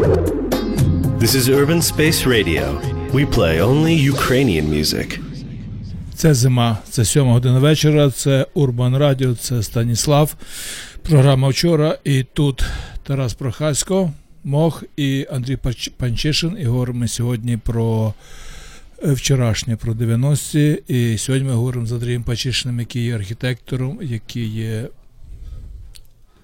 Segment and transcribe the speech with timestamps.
[0.00, 2.80] This is Urban Space Radio.
[3.12, 5.18] We play only Ukrainian music.
[6.14, 10.34] Це зима, це сьома година вечора, це Урбан Радіо, це Станіслав.
[11.02, 11.98] Програма вчора.
[12.04, 12.64] І тут
[13.02, 14.12] Тарас Прохасько,
[14.44, 15.58] Мох і Андрій
[15.96, 16.56] Панчишин.
[16.60, 18.14] І говоримо сьогодні про
[19.04, 20.82] е, вчорашнє, про 90-ті.
[20.88, 24.88] І сьогодні ми говоримо з Андрієм Пачишиним, який є архітектором, який є.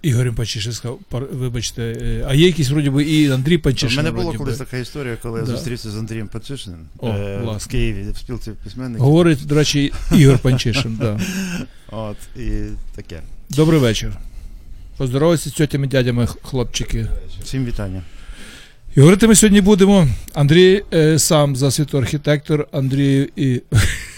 [0.03, 1.01] Ігорем Пачишин сказав,
[1.33, 3.57] вибачте, е, а є якісь вроді би і Андрій
[3.93, 5.51] У мене була колись така історія, коли Да.
[5.51, 7.67] я зустрівся з Андрієм Панчишиним О, е, в.
[7.67, 9.05] Києві в спілці письменників.
[9.05, 10.97] Говорить, до речі, Ігор Панчишин.
[11.01, 11.21] Да.
[11.91, 12.51] От, і
[12.95, 13.21] таке.
[13.51, 14.13] Добрий вечір.
[14.97, 17.07] Поздоровайся з тьотями, дядями, хлопчики.
[17.43, 18.03] Всім вітання.
[18.97, 20.09] І говорити ми сьогодні будемо.
[20.35, 23.63] Андрій е, сам за світу архітектор, Андрій і.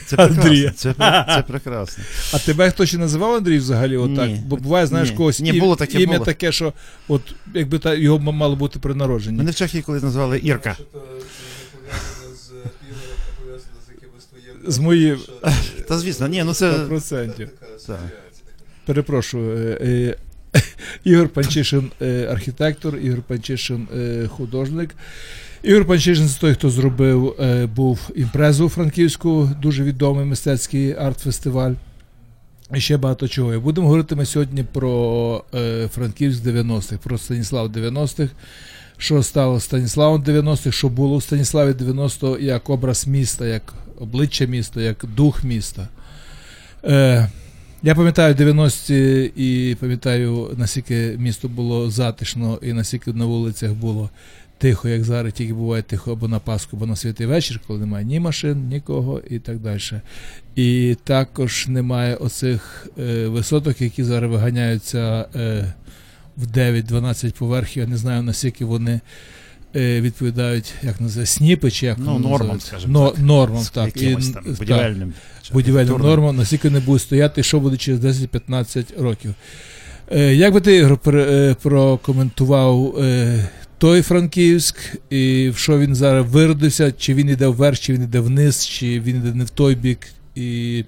[0.08, 0.70] Це Андрія.
[0.70, 0.94] прекрасно.
[0.94, 2.04] Це, це прекрасно.
[2.32, 3.96] А тебе хто ще називав Андрій взагалі?
[3.96, 4.28] Отак?
[4.28, 4.42] Ні.
[4.46, 5.16] Бо буває, знаєш, Ні.
[5.16, 6.24] когось Ні, було таке, ім'я було.
[6.24, 6.72] таке, що
[7.08, 7.22] от
[7.54, 9.38] якби та, його мало бути при народженні.
[9.38, 10.76] Мене в Чехії колись назвали Ірка.
[14.66, 15.18] З моїм
[15.88, 16.70] Та звісно, ні, ну це.
[16.72, 17.48] 100%.
[17.86, 17.98] Так.
[18.86, 19.77] Перепрошую.
[19.80, 20.16] е,
[20.55, 20.62] е,
[21.05, 24.90] Ігор Панчишин е, архітектор, Ігор Панчишин е, художник.
[25.62, 31.75] Ігор Панчишин це той, хто зробив, е, був імпрезу франківську, дуже відомий мистецький арт-фестиваль.
[32.75, 33.55] І ще багато чого.
[33.55, 38.33] І будемо говорити ми сьогодні про е, Франківськ 90-х, про Станіслав 90-х,
[38.97, 44.81] що стало Станіславом 90-х, що було у Станіславі 90 як образ міста, як обличчя міста,
[44.81, 45.89] як дух міста.
[46.84, 47.29] Е,
[47.83, 54.11] я пам'ятаю 90-ті і пам'ятаю, наскільки місто було затишно і наскільки на вулицях було
[54.59, 58.05] тихо, як зараз, тільки буває тихо або на Пасху, або на святий вечір, коли немає
[58.05, 59.81] ні машин, нікого і так далі.
[60.56, 65.73] І також немає оцих е, висоток, які зараз виганяються е,
[66.36, 67.83] в 9-12 поверхів.
[67.83, 69.01] Я не знаю, наскільки вони.
[69.77, 73.19] е, Відповідають, як називається, сніпи, чи як Ну, нормам, скажімо Но, так.
[73.20, 74.03] Нормам, так.
[74.03, 75.12] І, там будівельним.
[75.42, 79.35] чи будівельним нормам, наскільки не буде стояти, що буде через 10-15 років.
[80.13, 82.95] Е, як би ти Ігор, е, прокоментував
[83.78, 84.77] той Франківськ,
[85.11, 89.00] і в що він зараз виродився, чи він йде вверх, чи він йде вниз, чи
[89.00, 89.98] він йде не в той бік.
[90.34, 90.84] І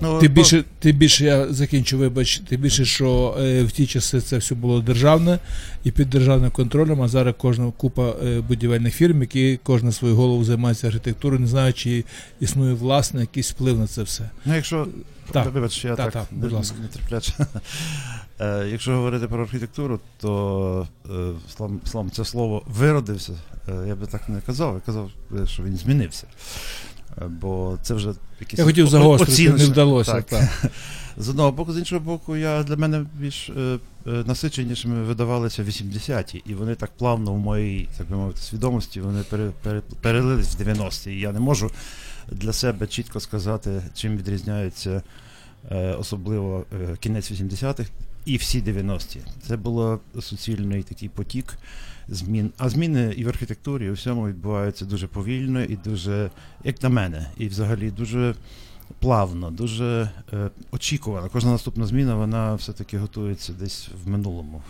[0.00, 4.20] Ну, ти більше, ти більше, я закінчу, вибач, ти більше, що е, в ті часи
[4.20, 5.38] це все було державне
[5.84, 10.44] і під державним контролем, а зараз кожна купа е, будівельних фірм, які кожна свою голову
[10.44, 12.04] займається архітектурою, не знаю, чи
[12.40, 14.30] існує власне якийсь вплив на це все.
[14.44, 14.86] Ну, якщо.
[15.32, 16.76] Так, Вибач, я так, так, так, будь ласка.
[16.82, 17.32] не терпляче.
[18.40, 23.32] Е, Якщо говорити про архітектуру, то е, слам, слам це слово виродився.
[23.68, 25.10] е, Я би так не казав, я казав,
[25.48, 26.26] що він змінився.
[27.28, 30.12] Бо це вже якісь Я хотів загострити, не вдалося.
[30.12, 30.24] Так.
[30.24, 30.70] Так.
[31.20, 36.54] З одного боку, з іншого боку, я для мене більш е, насиченішими видавалися 80-ті, і
[36.54, 41.10] вони так плавно в моїй, так би мовити, свідомості вони пере, пере, перелились в 90-ті.
[41.10, 41.70] І я не можу
[42.32, 45.02] для себе чітко сказати, чим відрізняється
[45.70, 47.90] е, особливо е, кінець 80-х
[48.28, 49.20] і всі 90-ті.
[49.46, 51.58] Це було суцільний такий потік
[52.08, 52.50] змін.
[52.58, 56.30] А зміни і в архітектурі, і у всьому відбуваються дуже повільно і дуже,
[56.64, 58.34] як на мене, і взагалі дуже
[58.98, 61.28] плавно, дуже е, очікувано.
[61.32, 64.62] Кожна наступна зміна, вона все-таки готується десь в минулому.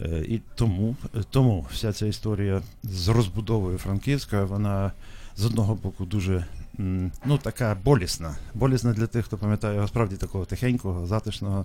[0.00, 4.92] Е, і тому, е, тому вся ця історія з розбудовою Франківська, вона
[5.36, 6.46] з одного боку дуже
[7.24, 8.36] ну, така болісна.
[8.54, 11.64] Болісна для тих, хто пам'ятає його справді такого тихенького, затишного,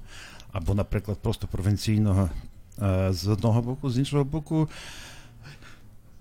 [0.52, 2.30] або, наприклад, просто провінційного.
[2.82, 4.70] е, З одного боку, з іншого боку,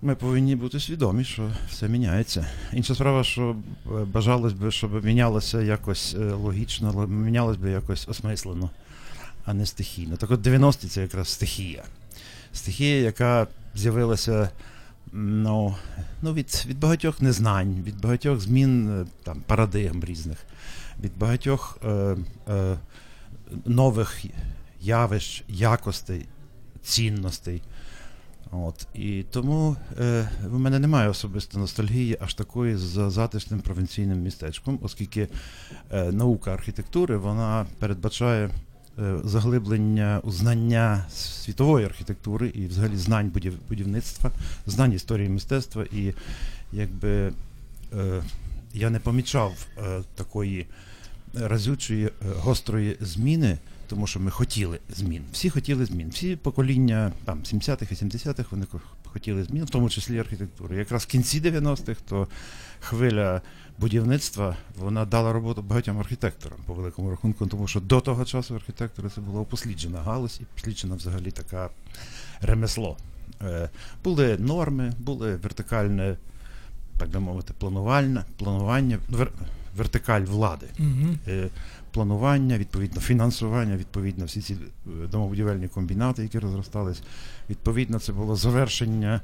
[0.03, 2.47] ми повинні бути свідомі, що все міняється.
[2.73, 8.09] Інша справа, що е, бажалось би, щоб мінялося якось е, логічно, ло- мінялось би якось
[8.09, 8.71] осмислено,
[9.45, 10.17] а не стихійно.
[10.17, 11.85] Так от 90-ті це якраз стихія.
[12.53, 14.51] Стихія, яка з'явилася
[15.13, 15.77] ну,
[16.23, 20.39] ну, від, від багатьох незнань, від багатьох змін там, парадигм різних,
[21.03, 22.17] від багатьох е,
[22.49, 22.77] е,
[23.65, 24.25] нових
[24.81, 26.27] явищ, якостей,
[26.83, 27.63] цінностей.
[28.53, 28.87] От.
[28.95, 35.29] І тому е, в мене немає особисто ностальгії аж такої за затишним провінційним містечком, оскільки
[35.93, 38.51] е, наука архітектури вона передбачає
[38.99, 44.31] е, заглиблення у знання світової архітектури і взагалі знань будів, будівництва,
[44.67, 45.85] знань історії мистецтва.
[45.93, 46.15] І
[46.73, 47.33] якби
[47.93, 48.23] е,
[48.75, 50.67] я не помічав е, такої
[51.35, 52.11] разючої, е,
[52.43, 53.59] гострої зміни
[53.91, 55.23] тому що ми хотіли змін.
[55.33, 56.09] Всі хотіли змін.
[56.11, 58.67] Всі покоління там 70-х і 70-х вони
[59.05, 60.77] хотіли змін, в тому числі архітектури.
[60.77, 62.29] Якраз в кінці 90-х то
[62.81, 63.43] хвиля
[63.79, 69.09] будівництва вона дала роботу багатьом архітекторам по великому рахунку, тому що до того часу архітектори
[69.15, 71.71] це була упосліджена галузь і посліджена взагалі така
[72.41, 72.97] ремесло.
[73.43, 73.69] Е,
[74.05, 76.17] були норми, були вертикальне,
[76.99, 78.99] так би мовити, планувальне, планування,
[79.77, 80.67] вертикаль влади.
[80.79, 81.17] Угу.
[81.29, 81.49] Е,
[81.91, 84.59] планування, відповідно, фінансування, відповідно, всі ці е,
[85.07, 87.03] домобудівельні комбінати, які розростались.
[87.51, 89.21] Відповідно, це було завершення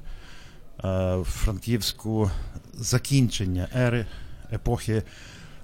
[0.84, 2.30] е, Франківську
[2.74, 4.06] закінчення ери,
[4.52, 5.02] епохи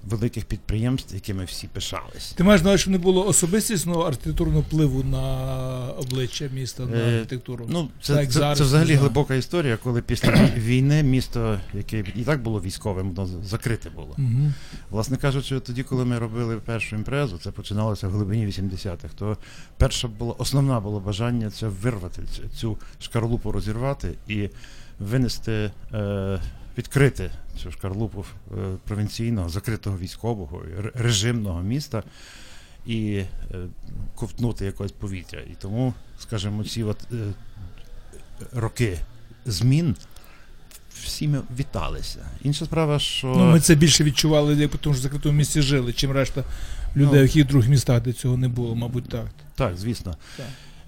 [0.09, 2.31] великих підприємств, якими всі пишались.
[2.31, 5.23] Ти маєш на що не було особистісного архітектурного впливу на
[5.97, 7.65] обличчя міста, на Е, архітектуру?
[7.69, 12.23] Ну, Так, це, це, зараз це взагалі глибока історія, коли після війни місто, яке і
[12.23, 14.15] так було військовим, воно закрите було.
[14.17, 14.51] Угу.
[14.89, 19.37] Власне кажучи, тоді, коли ми робили першу імпрезу, це починалося в глибині 80-х, то
[19.77, 24.49] перша була основна було бажання це вирвати цю, цю шкарлупу розірвати і
[24.99, 26.39] винести, е,
[26.77, 27.31] відкрити
[27.63, 28.55] цю шкарлупу е,
[28.87, 32.03] провінційного, закритого військового, режимного міста
[32.85, 33.27] і е,
[34.15, 35.39] ковтнути якогось повітря.
[35.51, 37.15] І тому, скажімо, ці от, е,
[38.51, 38.99] роки
[39.45, 39.95] змін
[41.03, 42.25] всі ми віталися.
[42.43, 43.27] Інша справа, що.
[43.27, 46.43] Ну, ми це більше відчували, як тому що в закритому місці жили, чим решта
[46.95, 47.25] людей, Ну.
[47.25, 49.27] в яких других містах, де цього не було, мабуть, так.
[49.55, 50.17] Так, звісно.
[50.37, 50.45] Так.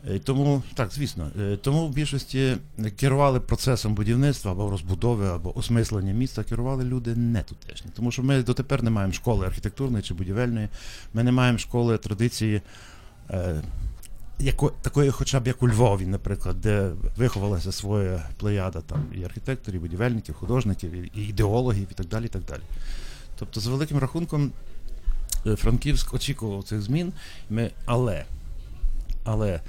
[0.10, 1.32] Е, Тому, так, звісно.
[1.40, 2.58] Е, Тому в більшості
[3.00, 7.92] керували процесом будівництва або розбудови, або осмислення міста, керували люди не тутешні.
[7.96, 10.70] Тому що ми дотепер не маємо школи архітектурної чи будівельної,
[11.14, 12.62] ми не маємо школи традиції.
[13.30, 13.62] Е,
[14.40, 19.80] яко, такої, хоча б як у Львові, наприклад, де виховалася своя плеяда там і архітекторів,
[19.80, 22.26] і будівельників, художників, і, ідеологів, і так далі.
[22.26, 22.62] і так далі.
[23.40, 24.52] Тобто, з великим рахунком,
[25.56, 27.14] Франківськ очікував цих змін,
[27.50, 28.26] ми, але,
[29.24, 29.62] але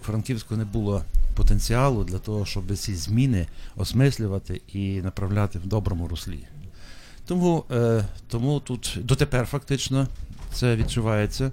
[0.00, 1.02] Франківську не було
[1.34, 3.46] потенціалу для того, щоб ці зміни
[3.76, 6.46] осмислювати і направляти в доброму руслі.
[7.26, 10.08] Тому, е, тому тут дотепер фактично
[10.52, 11.52] це відчувається,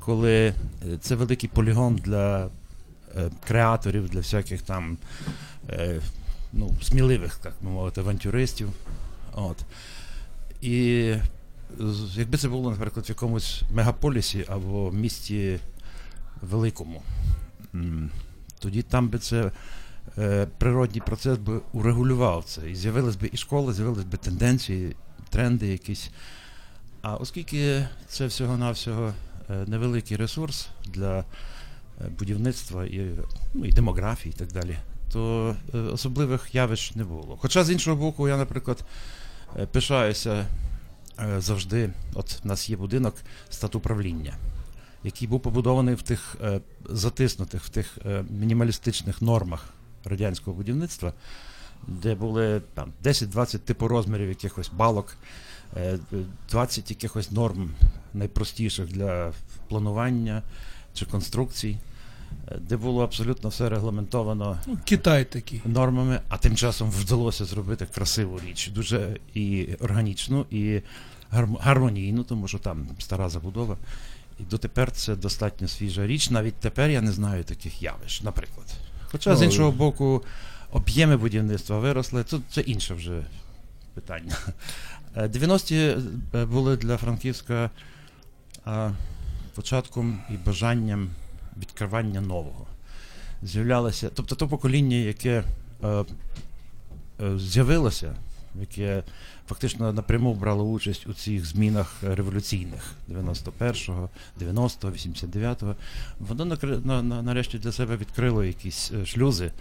[0.00, 0.54] коли е,
[1.00, 2.46] це великий полігон для
[3.16, 4.98] е, креаторів, для всяких там
[5.70, 6.00] е,
[6.52, 8.68] ну, сміливих, так би мовити, авантюристів.
[9.34, 9.56] От.
[10.62, 11.14] І
[12.14, 15.58] якби це було, наприклад, в якомусь мегаполісі або місті
[16.42, 17.02] великому,
[18.58, 19.50] тоді там би це
[20.18, 22.70] е, природній процес би урегулював це.
[22.70, 24.96] І з'явились би і школи, з'явились би тенденції,
[25.30, 26.10] тренди якісь.
[27.02, 29.12] А оскільки це всього-навсього
[29.50, 31.24] е, невеликий ресурс для е,
[32.18, 33.10] будівництва і,
[33.54, 34.78] ну, і демографії і так далі,
[35.12, 35.56] то
[35.92, 37.38] особливих явищ не було.
[37.40, 38.84] Хоча, з іншого боку, я, наприклад,
[39.72, 40.46] пишаюся
[41.38, 43.14] завжди, от в нас є будинок
[43.50, 44.34] статуправління,
[45.04, 49.64] який був побудований в тих е, затиснутих, в тих е, мінімалістичних нормах
[50.04, 51.12] радянського будівництва,
[51.86, 55.16] де були там 10-20 типорозмірів якихось балок,
[55.76, 55.98] е,
[56.50, 57.70] 20 якихось норм
[58.14, 59.32] найпростіших для
[59.68, 60.42] планування
[60.94, 61.78] чи конструкцій,
[62.48, 65.62] е, де було абсолютно все регламентовано Ну, Китай такий.
[65.64, 70.80] нормами, а тим часом вдалося зробити красиву річ, дуже і органічну, і
[71.60, 73.76] гармонійну, тому що там стара забудова.
[74.40, 76.30] І дотепер це достатньо свіжа річ.
[76.30, 78.66] Навіть тепер я не знаю таких явищ, наприклад.
[79.10, 80.22] Хоча, з Ну, іншого боку,
[80.72, 83.22] об'єми будівництва виросли, це, це інше вже
[83.94, 84.36] питання.
[85.16, 85.96] Е, 90-ті
[86.34, 87.70] е, були для Франківська
[88.66, 88.90] е,
[89.54, 91.10] початком і бажанням
[91.56, 92.66] відкривання нового.
[93.42, 95.44] З'являлося, тобто то покоління, яке
[95.84, 96.04] е,
[97.22, 98.14] е, з'явилося,
[98.60, 99.02] яке
[99.48, 104.08] фактично напряму брало участь у цих змінах революційних 91-го,
[104.40, 105.76] 90-го, 89-го,
[106.18, 109.52] воно нарешті для себе відкрило якісь е, шлюзи,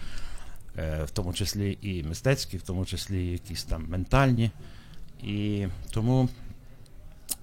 [0.78, 4.52] е, в тому числі і мистецькі, в тому числі і якісь там ментальні.
[5.24, 6.30] І тому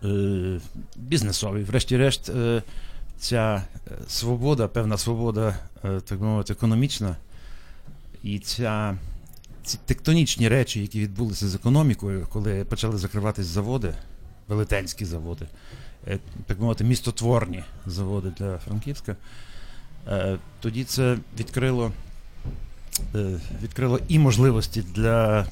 [0.05, 0.61] е,
[0.97, 2.63] бізнесові, врешті-решт, е,
[3.19, 7.17] ця е, свобода, певна свобода, е, так мовити, економічна,
[8.23, 8.99] і ця,
[9.65, 13.95] ці тектонічні речі, які відбулися з економікою, коли почали закриватись заводи,
[14.49, 15.47] велетенські заводи,
[16.07, 19.17] е, так мовити, містотворні заводи для Франківська,
[20.09, 21.93] е, тоді це відкрило.
[23.15, 25.47] Е, Відкрило і можливості для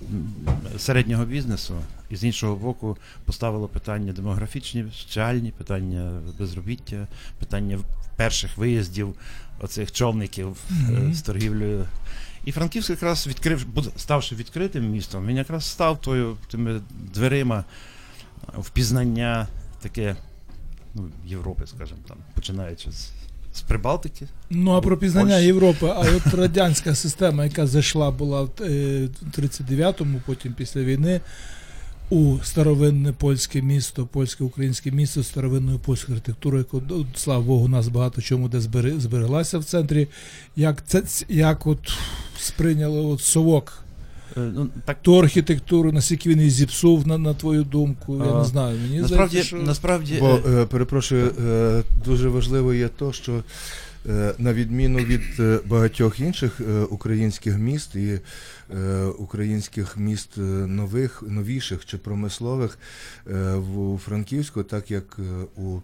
[0.78, 1.74] середнього бізнесу,
[2.10, 7.08] і з іншого боку поставило питання демографічні, соціальні, питання безробіття,
[7.38, 7.78] питання
[8.16, 9.14] перших виїздів
[9.60, 11.14] оцих човників Мгм.
[11.14, 11.86] з торгівлею.
[12.44, 16.80] І Франківськ якраз відкрив, ставши відкритим містом, він якраз став тою тими
[17.14, 17.64] дверима
[18.48, 19.48] е, впізнання
[19.80, 20.16] таке
[20.94, 23.10] ну, Європи, скажімо там, починаючи з,
[23.54, 24.26] з Прибалтики.
[24.50, 25.46] Ну, а про пізнання Польщі.
[25.46, 31.20] Європи, а от радянська система, яка зайшла була в е, 39-му, потім після війни,
[32.10, 37.64] у старовинне польське місто, польське українське місто з старовинною польською архітектурою, яку, ну, слава Богу,
[37.64, 38.60] у нас багато чому де
[39.00, 40.08] збереглася в центрі.
[40.56, 41.92] Як це як от
[42.38, 43.91] сприйняло от совок Е,
[44.36, 48.44] Ну, так, ту архітектуру, наскільки він її зіпсув, на, на твою думку, я А, не
[48.44, 48.78] знаю.
[48.78, 49.56] Мені насправді, здається, що...
[49.56, 53.42] насправді Бо, е, е, перепрошую, е, дуже важливо є то, що
[54.08, 58.20] е, на відміну від е, багатьох інших е, українських міст і
[58.74, 62.78] е, українських міст е, нових, новіших чи промислових
[63.30, 65.80] е, в у Франківську, так як е, у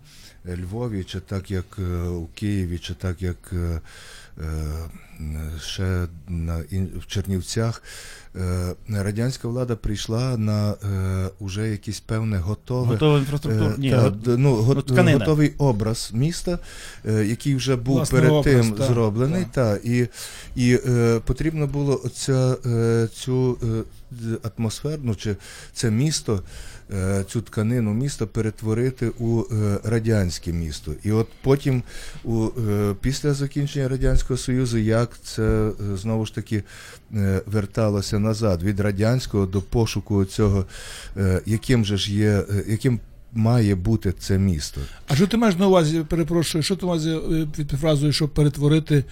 [0.47, 3.81] Львові, чи так як е, у Києві, чи так як е, е,
[5.61, 6.59] ще на
[6.99, 7.83] в Чернівцях.
[8.37, 12.97] е, Радянська влада прийшла на е, уже якесь певне готове
[13.31, 13.75] готова.
[13.83, 16.59] Е, та, ну, ну, готовий образ міста,
[17.07, 19.47] е, який вже був Власне, перед образ, тим та, зроблений.
[19.53, 20.09] Та, і
[20.57, 25.37] і е, потрібно було оця, е, цю е, атмосферну чи
[25.73, 26.41] це місто, е,
[27.29, 30.93] цю тканину міста перетворити у е, радянське місто.
[31.05, 31.83] І от потім,
[32.25, 36.63] у, е, після закінчення Радянського Союзу, як це е, знову ж таки
[37.15, 40.67] е, верталося назад від радянського до пошуку цього,
[41.17, 43.01] е, яким же ж є, е, яким
[43.33, 44.81] має бути це місто.
[45.09, 48.31] А що ти маєш на увазі, перепрошую, що ти на увазі е, під фразою, щоб
[48.31, 49.05] перетворити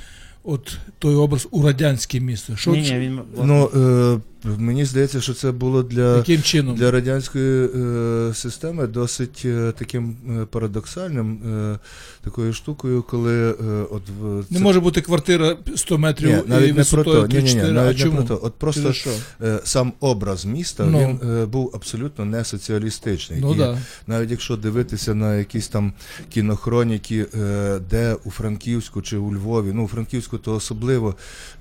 [0.45, 2.57] от той образ у радянське місто?
[2.57, 6.77] Що, ні, ні, він, Ну, е, мені здається, що це було для, яким чином?
[6.77, 11.39] для радянської е, системи досить е, таким е, парадоксальним
[11.75, 11.79] е,
[12.25, 13.55] такою штукою, коли е,
[13.91, 17.27] от в Не може бути квартира 100 метрів Ні, і навіть не про то.
[17.27, 18.41] Ні, ні, ні, 3-4, а навіть не про то.
[18.43, 19.11] От просто що?
[19.43, 20.99] е, сам образ міста Ну.
[20.99, 23.39] він е, був абсолютно не соціалістичний.
[23.41, 23.79] Ну І да.
[24.07, 25.93] Навіть якщо дивитися на якісь там
[26.31, 31.15] кінохроніки, е, де у Франківську чи у Львові, ну у Франківську то особливо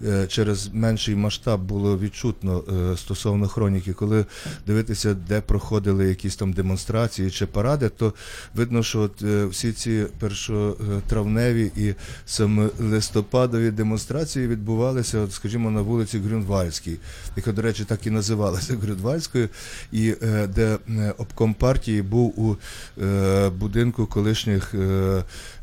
[0.08, 2.64] е, через менший масштаб було відчутно
[2.98, 4.26] стосовно хроніки, коли
[4.68, 8.14] дивитися, де проходили якісь там демонстрації чи паради, то
[8.56, 11.94] видно, що от, е, всі ці першотравневі і
[12.26, 16.98] саме листопадові демонстрації відбувалися, от, скажімо, на вулиці Грюнвальській,
[17.36, 19.50] яка, до речі, так і називалася Грюнвальською,
[19.92, 22.56] і е, де е, обком партії був у
[23.02, 24.78] е, будинку колишніх е,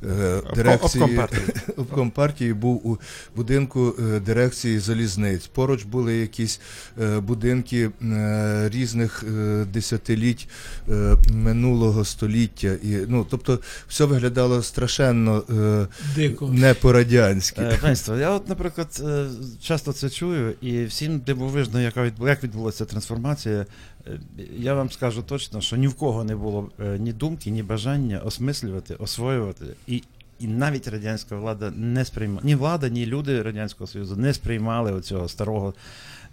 [0.04, 1.20] е, дирекції.
[1.76, 2.52] обком партії.
[2.52, 2.98] Був у
[3.36, 5.46] будинку е, дирекції залізниць.
[5.46, 6.60] Поруч були якісь
[6.91, 10.48] е, будинки е, різних е, десятиліть
[10.88, 12.68] е, минулого століття.
[12.82, 13.58] І, ну, тобто,
[13.88, 16.48] все виглядало страшенно е, Дико.
[16.48, 17.60] не по-радянськи.
[17.62, 19.26] Е, Панство, я от, наприклад, е,
[19.62, 23.66] часто це чую, і всім дивовижно, яка як відбулася трансформація.
[24.06, 24.18] Е,
[24.58, 28.18] Я вам скажу точно, що ні в кого не було е, ні думки, ні бажання
[28.18, 29.64] осмислювати, освоювати.
[29.86, 30.02] І,
[30.40, 35.28] і навіть радянська влада не сприймала, ні влада, ні люди Радянського Союзу не сприймали оцього
[35.28, 35.74] старого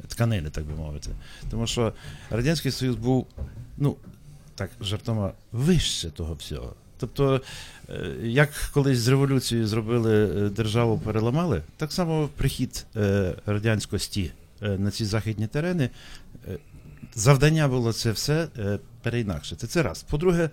[0.07, 1.09] тканини, так би мовити.
[1.49, 1.93] Тому що
[2.29, 3.27] Радянський Союз був,
[3.77, 3.95] ну,
[4.55, 6.75] так, жартома, вище того всього.
[6.99, 7.41] Тобто,
[7.89, 14.91] е, як колись з революцією зробили е, державу, переламали, так само прихід е, радянськості на
[14.91, 15.89] ці західні терени.
[17.15, 18.47] Завдання було це все
[19.01, 19.67] переінакшити.
[19.67, 20.03] Це раз.
[20.03, 20.49] По-друге,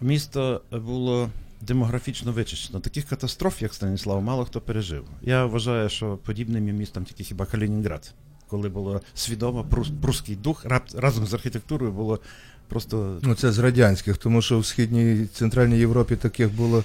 [0.00, 1.30] місто було
[1.60, 2.80] демографічно вичищено.
[2.80, 5.04] Таких катастроф, як Станіслав, мало хто пережив.
[5.22, 8.14] Я вважаю, що подібним є містом тільки хіба Калінінград,
[8.54, 12.20] коли було свідомо прус, прусський дух разом з архітектурою було
[12.68, 16.84] просто Ну, це з радянських, тому що в східній центральній Європі таких було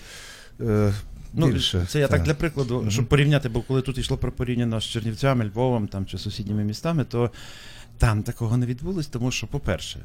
[0.61, 0.93] е,
[1.33, 1.85] Ну, більше.
[1.89, 2.25] це я так Та.
[2.25, 6.17] для прикладу, щоб порівняти, бо коли тут йшло про порівняно з Чернівцями, Львовом там, чи
[6.17, 7.31] сусідніми містами, то
[7.97, 9.99] там такого не відбулось, тому що, по-перше,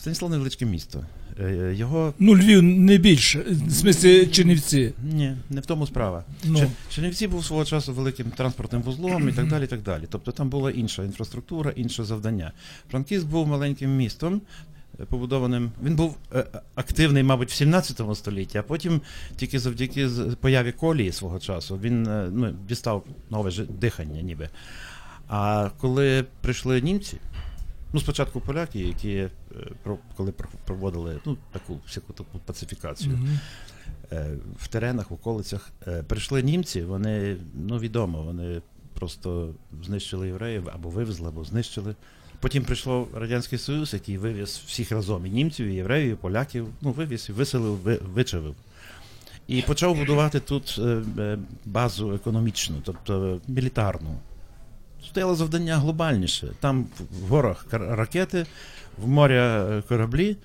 [0.00, 1.04] Станіслав невеличке місто.
[1.40, 2.14] Е, Його.
[2.18, 4.92] Ну, Львів не більше, в смислі Чернівці.
[5.02, 6.24] Ні, не в тому справа.
[6.44, 9.64] Ну, Чернівці був свого часу великим транспортним вузлом і так далі.
[9.64, 10.02] і так далі.
[10.10, 12.52] Тобто там була інша інфраструктура, інше завдання.
[12.90, 14.40] Франківськ був маленьким містом.
[15.00, 16.44] е, Побудованим, він був е,
[16.74, 19.00] активний, мабуть, в 17 столітті, а потім
[19.36, 20.08] тільки завдяки
[20.40, 24.48] появі колії свого часу він е, ну, дістав нове дихання, ніби.
[25.28, 27.16] А коли прийшли німці,
[27.92, 29.30] ну спочатку поляки, які е,
[30.16, 30.32] коли
[30.66, 33.18] проводили ну, таку всяку таку пацифікацію,
[34.12, 35.70] е, в теренах, в околицях.
[35.86, 38.62] Е, Прийшли німці, вони, ну відомо, вони
[38.94, 39.54] просто
[39.84, 41.94] знищили євреїв або вивезли, або знищили.
[42.40, 46.92] Потім прийшло Радянський Союз, який вивіз всіх разом і німців, і євреїв, і поляків, ну,
[46.92, 48.54] вивіз і виселив, ви- вичавив.
[49.48, 50.80] І почав будувати тут
[51.64, 54.18] базу економічну, тобто мілітарну.
[55.08, 56.48] Стояло завдання глобальніше.
[56.60, 58.46] Там в горах ракети,
[58.98, 60.36] в моря е, кораблі,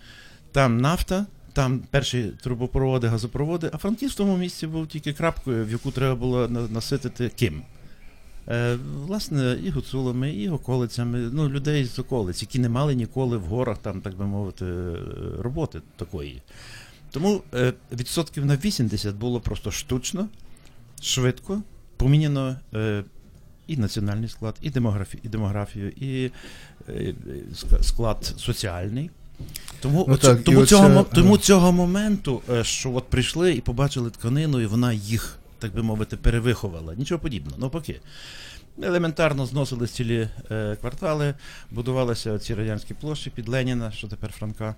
[0.51, 5.71] там нафта, там перші трубопроводи, газопроводи, а Франківськ в тому місці був тільки крапкою, в
[5.71, 7.62] яку треба було на- наситити ким?
[8.47, 13.41] Е, власне, і гуцулами, і околицями, ну, людей з околиць, які не мали ніколи в
[13.43, 14.95] горах, там, так би мовити, е,
[15.39, 16.41] роботи такої.
[17.12, 20.27] Тому е, відсотків на 80 було просто штучно,
[21.01, 21.62] швидко
[21.97, 23.03] поміняно е,
[23.67, 26.31] і національний склад, і демографію, і, демографію, і
[26.89, 27.13] е,
[27.81, 29.10] склад соціальний.
[29.79, 33.03] Тому, Ну оце- так, тому, оце, цього, мо- е, тому цього моменту, е, що от
[33.10, 36.95] прийшли і побачили тканину, і вона їх, так би мовити, перевиховала.
[36.95, 38.00] Нічого подібного, навпаки.
[38.84, 41.34] Елементарно зносили цілі е, квартали,
[41.72, 44.75] будувалися ці радянські площі під Леніна, що тепер Франка.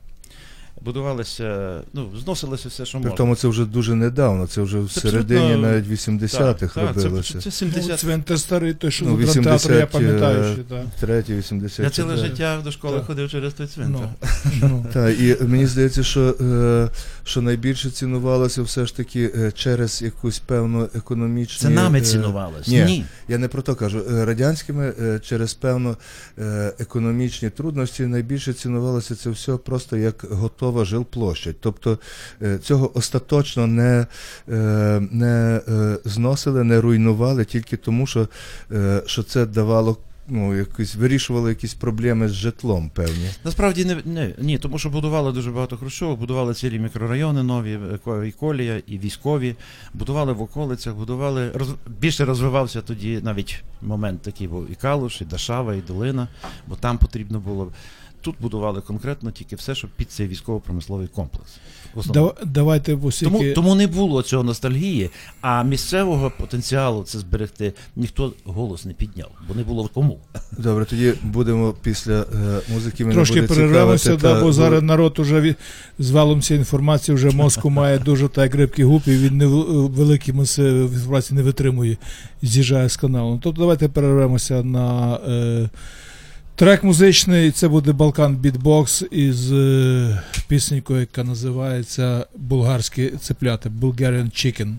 [0.82, 3.18] Будувалися, ну, зносилося все, що При можна.
[3.18, 7.34] тому це вже дуже недавно, це вже в середині навіть 80-х Так, так, робилося.
[7.34, 10.64] Це, це Ну, 70 цвинтар старий, той, що Ну, ну, драмтеатру, я пам'ятаю, е, що
[10.64, 10.86] так.
[11.00, 11.80] Третій, 80.
[11.80, 14.10] Я ціле життя до школи ходив через той цвинтар.
[14.46, 14.86] Ну, ну.
[14.94, 16.90] Так, і мені здається, що, е,
[17.24, 21.62] що найбільше цінувалося все ж таки е, через якусь певну економічну.
[21.62, 22.68] Це нами цінувалось.
[22.68, 22.84] ні.
[22.84, 23.06] Ні.
[23.28, 24.04] Я не про то кажу.
[24.10, 24.94] Радянськими
[25.24, 25.98] через певно
[26.40, 30.26] е, економічні трудності найбільше цінувалося це все просто як
[30.68, 31.56] готова жилплощадь.
[31.60, 32.00] Тобто
[32.42, 34.08] е, цього остаточно не,
[34.50, 38.28] е, не е, зносили, не руйнували тільки тому, що,
[39.06, 39.98] що це давало.
[40.30, 43.30] Ну, якось вирішувало якісь проблеми з житлом, певні.
[43.44, 47.80] Насправді не, не ні, тому що будували дуже багато хрущовок, будували цілі мікрорайони нові,
[48.28, 49.56] і колія, і військові,
[49.94, 51.70] будували в околицях, будували роз,
[52.00, 56.28] більше розвивався тоді навіть момент такий був і Калуш, і Дашава, і Долина,
[56.68, 57.72] бо там потрібно було.
[58.28, 61.52] Тут будували конкретно тільки все, що під цей військово-промисловий комплекс.
[62.14, 65.10] Дав- Давайте в Тому, тому не було цього ностальгії,
[65.42, 70.20] а місцевого потенціалу це зберегти ніхто голос не підняв, бо не було кому.
[70.58, 72.26] Добре, тоді будемо після е,
[72.74, 73.04] музики.
[73.04, 75.56] мене Трошки перервемося, да, та- бо зараз народ уже від...
[76.00, 79.92] з валом цієї інформації вже мозку має дуже так грибкий губ, і він не в-
[79.92, 81.98] великий маси інформації не витримує
[82.42, 83.40] з'їжджає з каналу.
[83.44, 85.70] Тобто давайте перервемося на е,
[86.58, 87.52] трек музичний.
[87.52, 94.74] Це буде Балкан Бітбокс із е, пісенькою, яка називається Булгарські цеплята Bulgarian Chicken.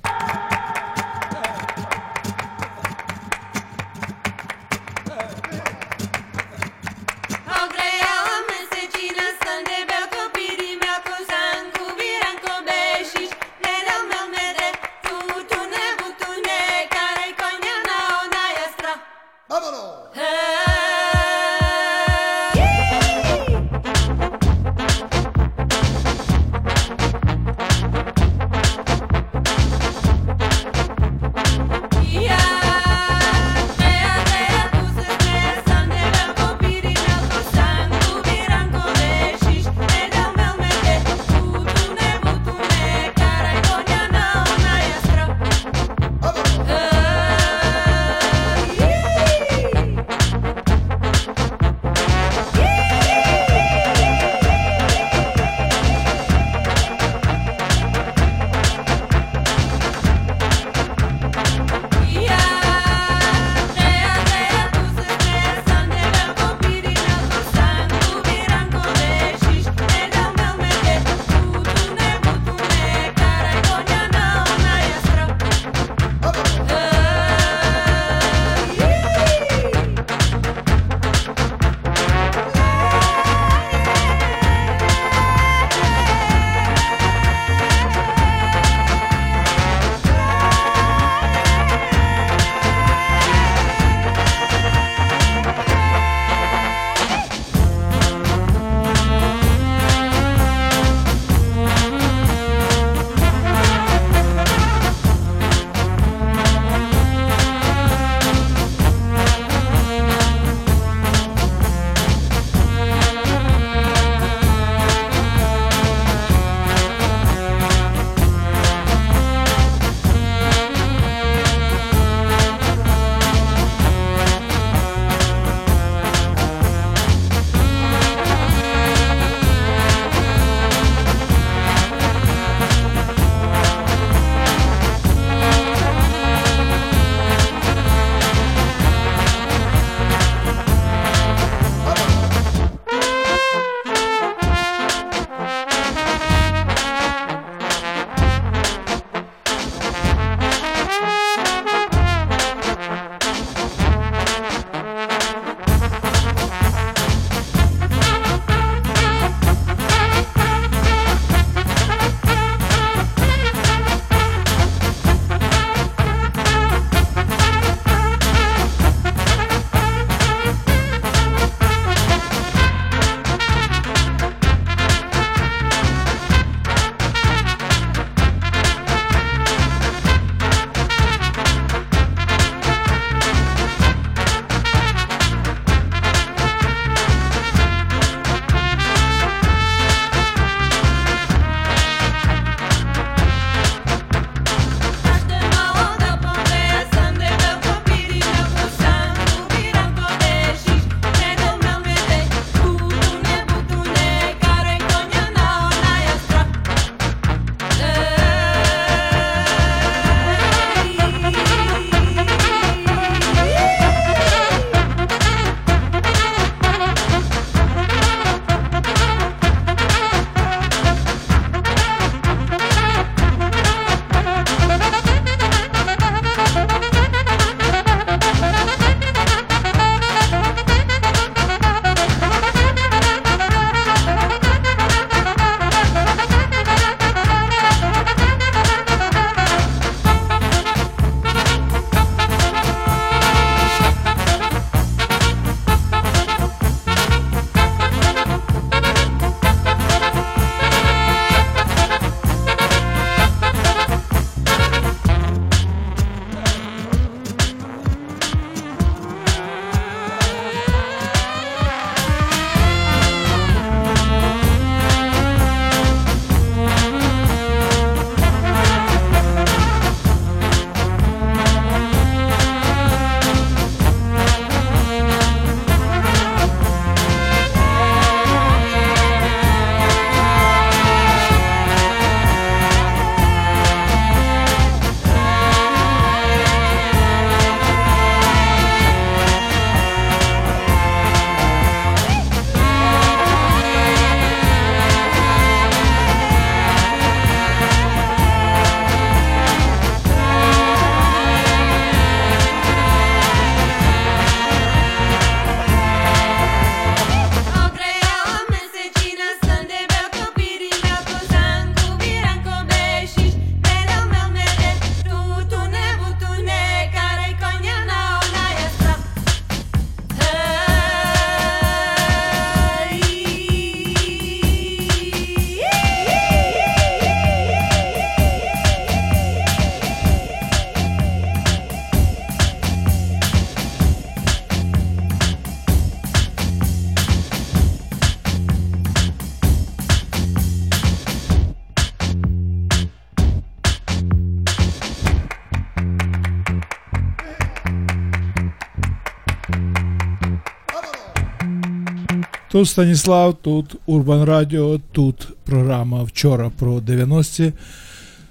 [352.58, 357.52] Тут Станіслав, тут Урбан Радіо, тут програма вчора про 90-ті.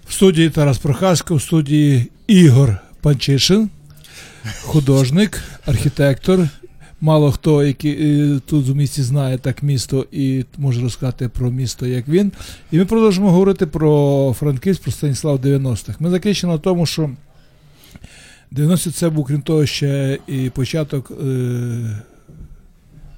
[0.08, 3.70] В студії Тарас Прохасько, в студії Ігор Панчишин,
[4.62, 6.40] художник, архітектор.
[7.02, 11.88] Мало хто який, е, тут у місті знає так місто і може розказати про місто,
[11.88, 12.32] як він.
[12.72, 15.96] І ми продовжимо говорити про Франківськ, про Станіслав 90-х.
[16.00, 17.10] Ми закінчили на тому, що
[18.52, 22.02] 90 це був, крім того, ще і початок, е,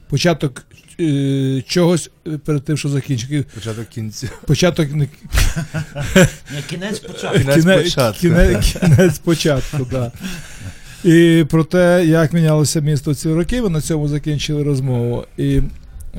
[0.10, 0.66] початок
[1.00, 3.46] е, чогось е, перед тим, що закінчити.
[3.56, 4.30] Початок кінця.
[4.48, 5.08] Початок не
[6.54, 7.40] Ні, кінець початку.
[7.40, 8.20] Кінець початку.
[8.20, 10.12] Кінець, кінець початку, да.
[11.04, 15.26] І про те, як мінялося місто ці роки, ми на цьому закінчили розмову.
[15.38, 15.62] І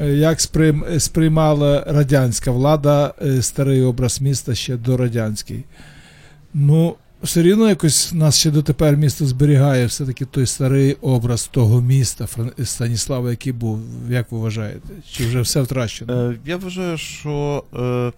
[0.01, 5.65] е, як сприйм, сприймала радянська влада е, старий образ міста ще до радянський.
[6.55, 12.27] Ну, все рівно якось нас ще дотепер місто зберігає все-таки той старий образ того міста
[12.65, 14.89] Станіслава, який був, як ви вважаєте?
[15.11, 16.31] Чи вже все втрачено?
[16.31, 18.13] Е, я вважаю, що е,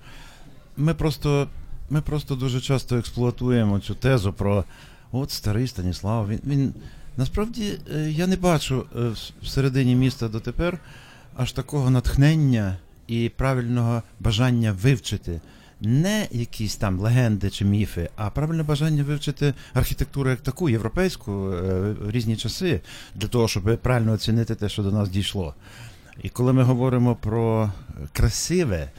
[0.77, 1.49] ми, просто,
[1.91, 4.65] ми просто дуже часто експлуатуємо цю тезу про
[5.13, 6.29] от старий Станіслав.
[6.29, 6.75] Він, він
[7.17, 9.11] насправді е, я не бачу е,
[9.43, 10.79] всередині міста дотепер
[11.37, 15.41] аж такого натхнення і правильного бажання вивчити.
[15.85, 21.93] Не якісь там легенди чи міфи, а правильне бажання вивчити архітектуру як таку, європейську, е,
[21.93, 22.81] в різні часи,
[23.15, 25.55] для того, щоб правильно оцінити те, що до нас дійшло.
[26.23, 27.73] І коли ми говоримо про
[28.13, 28.91] красиве,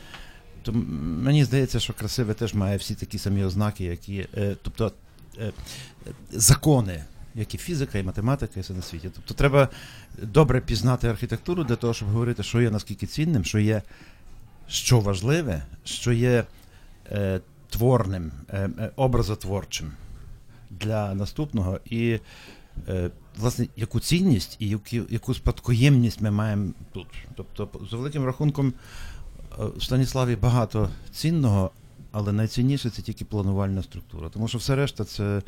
[0.64, 4.92] то мені здається, що красиве теж має всі такі самі ознаки, які, е, тобто
[5.40, 7.04] е, е, закони,
[7.36, 9.10] як і фізика, і математика, і все на світі.
[9.14, 9.70] Тобто треба
[10.22, 13.82] добре пізнати архітектуру для того, щоб говорити, що є наскільки цінним, що є
[14.68, 16.46] що важливе, що є е,
[17.74, 19.92] творним, е, е, образотворчим
[20.70, 21.80] для наступного.
[21.86, 22.20] І
[22.88, 27.08] е, власне, яку цінність і яку, яку спадкоємність ми маємо тут.
[27.36, 28.74] Тобто, за великим рахунком,
[29.60, 31.72] е, в Станіславі багато цінного,
[32.12, 34.30] але найцінніше це тільки планувальна структура.
[34.30, 35.42] Тому що все решта це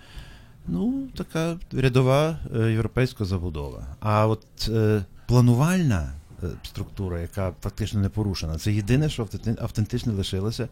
[0.68, 3.88] ну, така рядова е, європейська забудова.
[4.00, 6.14] А от е, планувальна
[6.44, 9.28] е, структура, яка фактично не порушена, це єдине, що
[9.62, 10.68] автентично лишилося.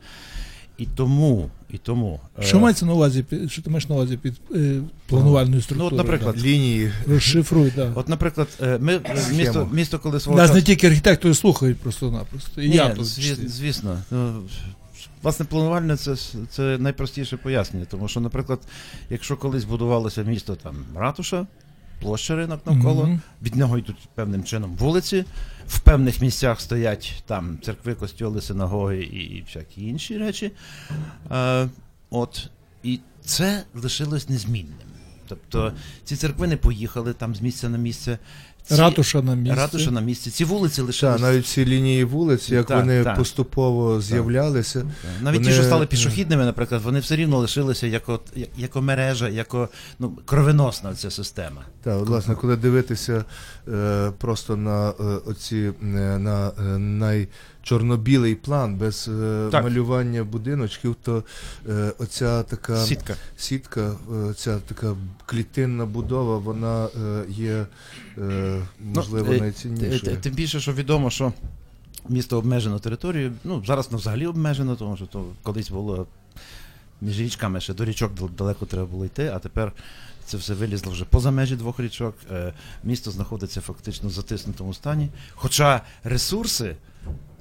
[0.78, 2.20] І тому, і тому.
[2.40, 5.86] е, Що мається на увазі, під- що ти маєш на увазі під е, планувальною Ну,
[5.86, 6.92] от, наприклад, Лінії.
[7.08, 7.74] Розшифруй.
[7.76, 7.92] Да.
[7.96, 9.00] От, наприклад, е, ми
[9.34, 12.62] місто, місто, коли свого Нас часу- не тільки архітектори слухають просто-напросто.
[12.62, 13.06] І Ні, я тут.
[13.06, 13.98] зві- звісно.
[14.12, 14.42] Ну,
[15.24, 16.16] Власне, планувальне це,
[16.50, 18.60] це найпростіше пояснення, тому що, наприклад,
[19.10, 21.48] якщо колись будувалося місто там ратуша,
[22.04, 23.22] площа ринок навколо, Мгм.
[23.42, 25.26] від нього йдуть певним чином вулиці,
[25.68, 30.52] в певних місцях стоять там церкви, костьоли, синагоги і, і всякі інші речі.
[31.32, 31.70] Е,
[32.10, 32.50] от,
[32.84, 34.76] і це лишилось незмінним.
[35.28, 38.18] Тобто ці церкви не поїхали там з місця на місце.
[38.66, 39.58] Ці, Ратуша на місці.
[39.58, 40.32] ратуша на місці.
[40.32, 43.18] Ці вулиці Так, навіть ці лінії вулиць, як Так, вони так.
[43.18, 44.86] поступово з'являлися.
[45.22, 48.22] Навіть ті, Вони, що стали е, пішохідними, наприклад, вони все рівно лишилися як, от,
[48.58, 49.56] як, мережа, як
[50.00, 51.62] ну, кровеносна ця система.
[51.84, 53.26] Так, власне, коли дивитися
[53.68, 54.94] е, просто на е,
[55.26, 55.86] оці е,
[56.18, 57.24] на е,
[57.64, 59.64] найчорнобілий план без е, Так.
[59.64, 61.24] малювання будиночків, то
[61.70, 63.16] е, оця така Сітка.
[63.38, 63.92] сітка,
[64.30, 64.96] е, ця така
[65.26, 67.66] клітинна будова, вона е, є
[68.18, 68.62] е,
[68.94, 70.18] можливо Ну, е, найціннішою.
[70.18, 71.34] Тим більше, що відомо, що
[72.10, 73.34] місто обмежено територією.
[73.44, 76.08] Ну, зараз ну, взагалі обмежено, тому що то колись було
[77.02, 79.72] між річками ще до річок далеко треба було йти, а тепер
[80.26, 82.16] це все вилізло вже поза межі двох річок.
[82.84, 85.10] Місто знаходиться фактично в затиснутому стані.
[85.36, 86.76] Хоча ресурси.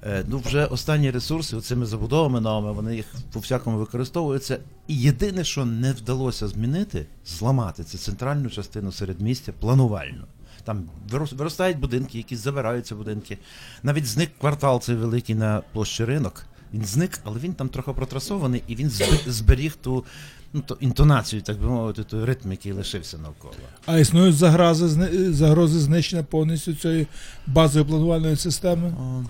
[0.04, 4.58] Е, Ну, вже останні ресурси цими забудовами новими, вони їх по всякому використовуються.
[4.88, 10.24] І єдине, що не вдалося змінити, зламати, це центральну частину середмістя планувально.
[10.64, 13.38] Там вирос- виростають будинки, якісь забираються будинки.
[13.82, 16.46] Навіть зник квартал цей великий на площі ринок.
[16.74, 18.90] Він зник, але він там трохи протрасований, і він
[19.26, 20.04] зберіг ту
[20.52, 23.54] ну, то інтонацію, так би мовити, той ритм, який лишився навколо.
[23.86, 24.88] А існують загрози,
[25.32, 27.06] загрози знищення повністю цієї
[27.46, 28.88] базової планувальної системи?
[28.88, 29.22] О,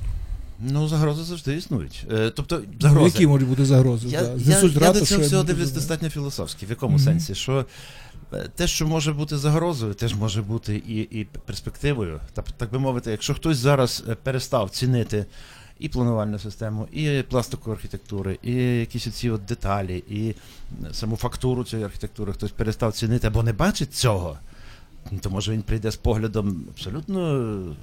[0.63, 2.07] ну, загрози завжди існують.
[2.13, 3.05] Е, тобто, Ну, загрози.
[3.15, 4.09] які можуть бути загрози?
[4.09, 4.33] Я, да?
[4.37, 6.67] я, я до цього всього дивлюсь достатньо філософськи.
[6.67, 7.05] В якому Мгм.
[7.05, 7.35] сенсі?
[7.35, 7.67] Що
[8.33, 12.21] е, те, що може бути загрозою, теж може бути і, і перспективою.
[12.33, 15.27] Так, так би мовити, якщо хтось зараз е, перестав цінити
[15.79, 20.35] і планувальну систему, і пластику архітектури, і якісь оці от деталі, і
[20.93, 24.39] саму фактуру цієї архітектури, хтось перестав цінити або не бачить цього.
[25.11, 27.19] Ну, То може він прийде з поглядом абсолютно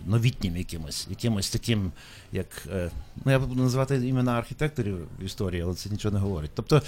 [0.08, 1.92] новітнім якимось, якимось таким,
[2.32, 2.48] як.
[2.74, 2.90] е,
[3.26, 6.52] Ну, я буду називати імена архітекторів в історії, але це нічого не говорить.
[6.54, 6.82] Тобто,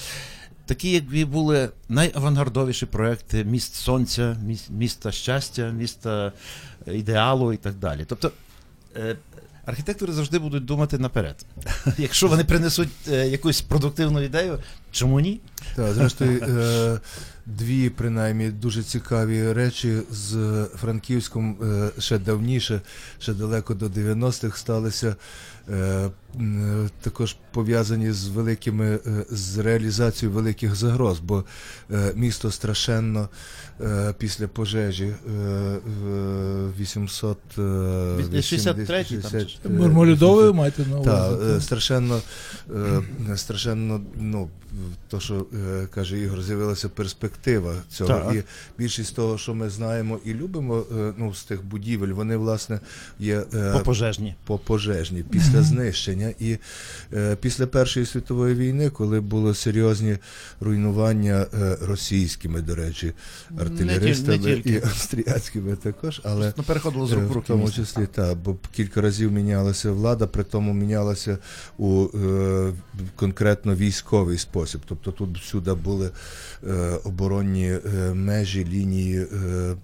[0.65, 6.31] такі, якби були найавангардовіші проекти міст сонця, міст, міста щастя, міста
[6.87, 8.05] е, ідеалу і так далі.
[8.07, 8.31] Тобто,
[8.95, 9.15] е,
[9.65, 11.45] Архітектори завжди будуть думати наперед.
[11.97, 14.59] Якщо вони принесуть якусь продуктивну ідею,
[14.91, 15.39] чому ні?
[15.75, 16.39] Так, зрештою,
[17.57, 22.81] дві принаймні дуже цікаві речі з Франківськом е, ще давніше,
[23.19, 25.15] ще далеко до 90-х сталися.
[25.69, 31.43] Е, м, також пов'язані з великими е, з реалізацією великих загроз, бо
[31.91, 33.29] е, місто страшенно
[33.81, 35.15] е, після пожежі е,
[35.85, 39.17] в 800 е, 63-й
[39.61, 39.77] там?
[39.77, 41.55] Мармолюдовою маєте на увазі?
[41.57, 42.21] е, страшенно,
[43.29, 44.49] е, страшенно, ну,
[45.07, 48.09] то, що е, каже Ігор, з'явилася перспектива цього.
[48.09, 48.35] Так.
[48.35, 48.43] І
[48.77, 52.79] більшість того, що ми знаємо і любимо, е, ну, з тих будівель, вони, власне,
[53.19, 53.71] є е,
[54.45, 55.23] По пожежні.
[55.51, 56.33] Після знищення.
[56.39, 56.57] І
[57.13, 60.17] е, після Першої світової війни, коли були серйозні
[60.59, 63.13] руйнування е, російськими, до речі,
[63.59, 64.69] артилеристами Не тільки.
[64.69, 68.55] і австріяцькими також, але Ну, переходило з Е, рук в В тому числі, так, бо
[68.71, 71.37] кілька разів мінялася влада, при тому мінялася
[71.77, 72.73] у е,
[73.15, 74.81] конкретно військовий спосіб.
[74.85, 76.11] Тобто тут всюди були
[76.67, 79.19] е, оборонні е, межі, лінії.
[79.19, 79.75] Е,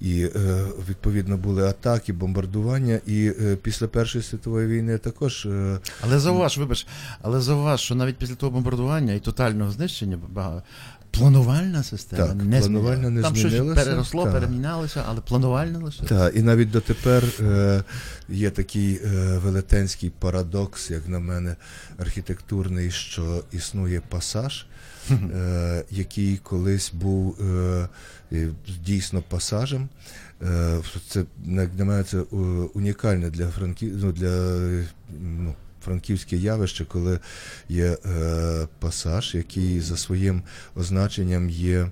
[0.00, 3.00] і е, відповідно були атаки, бомбардування.
[3.06, 6.86] І е, після Першої світової війни також е, Але зауваж, вибач,
[7.22, 10.62] але зауваж, що навіть після того бомбардування і тотального знищення бага-
[11.10, 13.10] планувальна система Так, не планувальна змінилася.
[13.10, 14.32] не Там щось переросло, так.
[14.32, 16.02] перемінялося, але планувальна лише.
[16.02, 17.82] Так, і навіть дотепер е,
[18.28, 21.56] є такий е, велетенський парадокс, як на мене,
[21.98, 24.66] архітектурний, що існує пасаж,
[25.90, 27.88] який колись був е,
[28.32, 28.48] е,
[28.84, 29.88] дійсно пасажем.
[30.42, 32.24] Е, це, на мене, це е,
[32.74, 34.86] унікальне для Франків, ну, для е,
[35.20, 37.18] ну, франківське явище, коли
[37.68, 40.42] є е, пасаж, який за своїм
[40.74, 41.90] означенням є.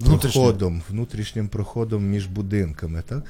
[0.00, 0.42] Внутрішнім.
[0.42, 3.02] проходом, внутрішнім проходом між будинками.
[3.08, 3.22] Так?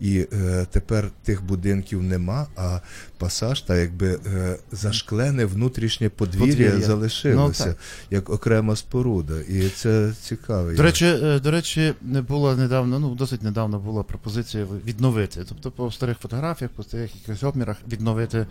[0.00, 2.80] І е, тепер тих будинків нема, а
[3.18, 6.86] пасаж, так якби е, зашклене внутрішнє подвір'я, Подвір'я.
[6.86, 7.74] залишилося Ну,
[8.10, 9.40] як окрема споруда.
[9.40, 10.72] І це цікаво.
[10.72, 15.44] До речі, е, до речі, не було недавно, ну досить недавно була пропозиція відновити.
[15.48, 18.46] Тобто по старих фотографіях, по старих якихось обмірах відновити.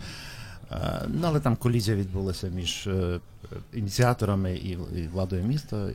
[0.72, 3.20] е, Ну, але там колізія відбулася між е,
[3.74, 4.78] ініціаторами і
[5.12, 5.88] владою міста.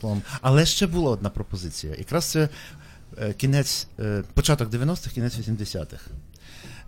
[0.00, 0.22] Словом.
[0.40, 1.94] Але ще була одна пропозиція.
[1.98, 2.48] Якраз це
[3.18, 6.06] е, кінець, е, початок 90-х, кінець 80-х.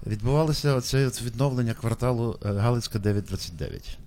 [0.07, 3.99] Відбувалося оце відновлення кварталу е, Галицька 929.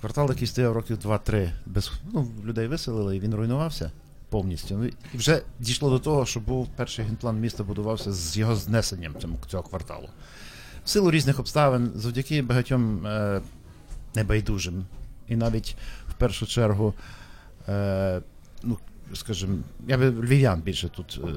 [0.00, 3.90] Квартал, який стояв років 2-3, без ну, людей виселили, і він руйнувався
[4.28, 4.76] повністю.
[4.78, 9.14] Ну, вже дійшло до того, що був перший генплан міста будувався з його знесенням
[9.48, 10.08] цього кварталу.
[10.84, 13.40] В силу різних обставин, завдяки багатьом е,
[14.14, 14.86] небайдужим.
[15.28, 15.76] І навіть
[16.08, 16.94] в першу чергу,
[18.64, 18.78] ну,
[19.14, 21.28] скажімо, я би львів'ян більше тут е,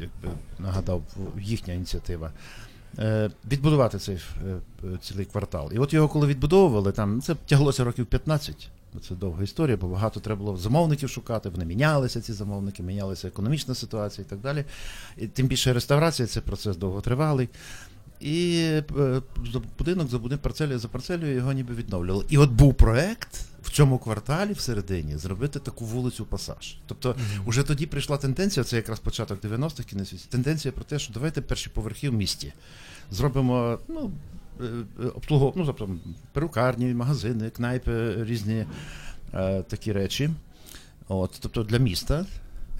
[0.00, 1.02] якби нагадав,
[1.40, 2.32] їхня ініціатива.
[2.98, 4.58] Е, відбудувати цей е,
[5.00, 5.70] цілий квартал.
[5.72, 8.68] І от його, коли відбудовували, там це тяглося років 15.
[8.94, 13.28] Ну, Це довга історія, бо багато треба було замовників шукати, вони мінялися, ці замовники, мінялася
[13.28, 14.64] економічна ситуація і так далі.
[15.16, 17.48] І тим більше реставрація це процес довготривалий.
[18.20, 18.58] І
[18.98, 19.22] е,
[19.78, 22.24] будинок за будинок, парцелю за парцелю його ніби відновлювали.
[22.28, 26.76] І от був проект в цьому кварталі всередині зробити таку вулицю пасаж.
[26.86, 31.40] Тобто, уже тоді прийшла тенденція, це якраз початок 90-х, кінець тенденція про те, що давайте
[31.40, 32.52] перші поверхи в місті
[33.10, 34.10] зробимо ну,
[34.60, 34.64] е,
[35.04, 35.52] е, обслугов...
[35.56, 35.88] ну, тобто
[36.32, 38.66] перукарні, магазини, кнайпи, різні
[39.34, 40.30] е, такі речі.
[41.08, 42.26] От, тобто для міста.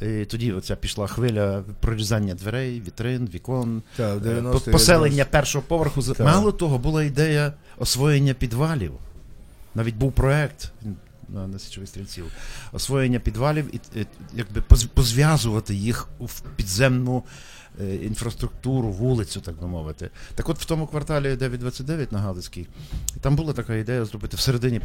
[0.03, 5.65] І тоді оця пішла хвиля прорізання дверей, вітрин, вікон, Так, в е, 90-х поселення першого
[5.69, 6.03] поверху.
[6.03, 6.21] Так.
[6.21, 8.93] Мало того, була ідея освоєння підвалів.
[9.75, 10.73] Навіть був проект
[11.29, 12.25] на, на січових стрільців.
[12.73, 17.23] Освоєння підвалів і якби поз- позв'язувати їх в підземну
[17.81, 20.11] е, інфраструктуру, вулицю, так би мовити.
[20.35, 22.67] Так от в тому кварталі 929 на Галицькій,
[23.21, 24.81] там була така ідея зробити всередині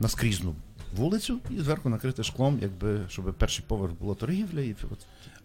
[0.00, 0.54] наскрізну
[0.96, 4.98] вулицю і зверху накрити шклом, якби щоб перший поверх було торгівля, і от.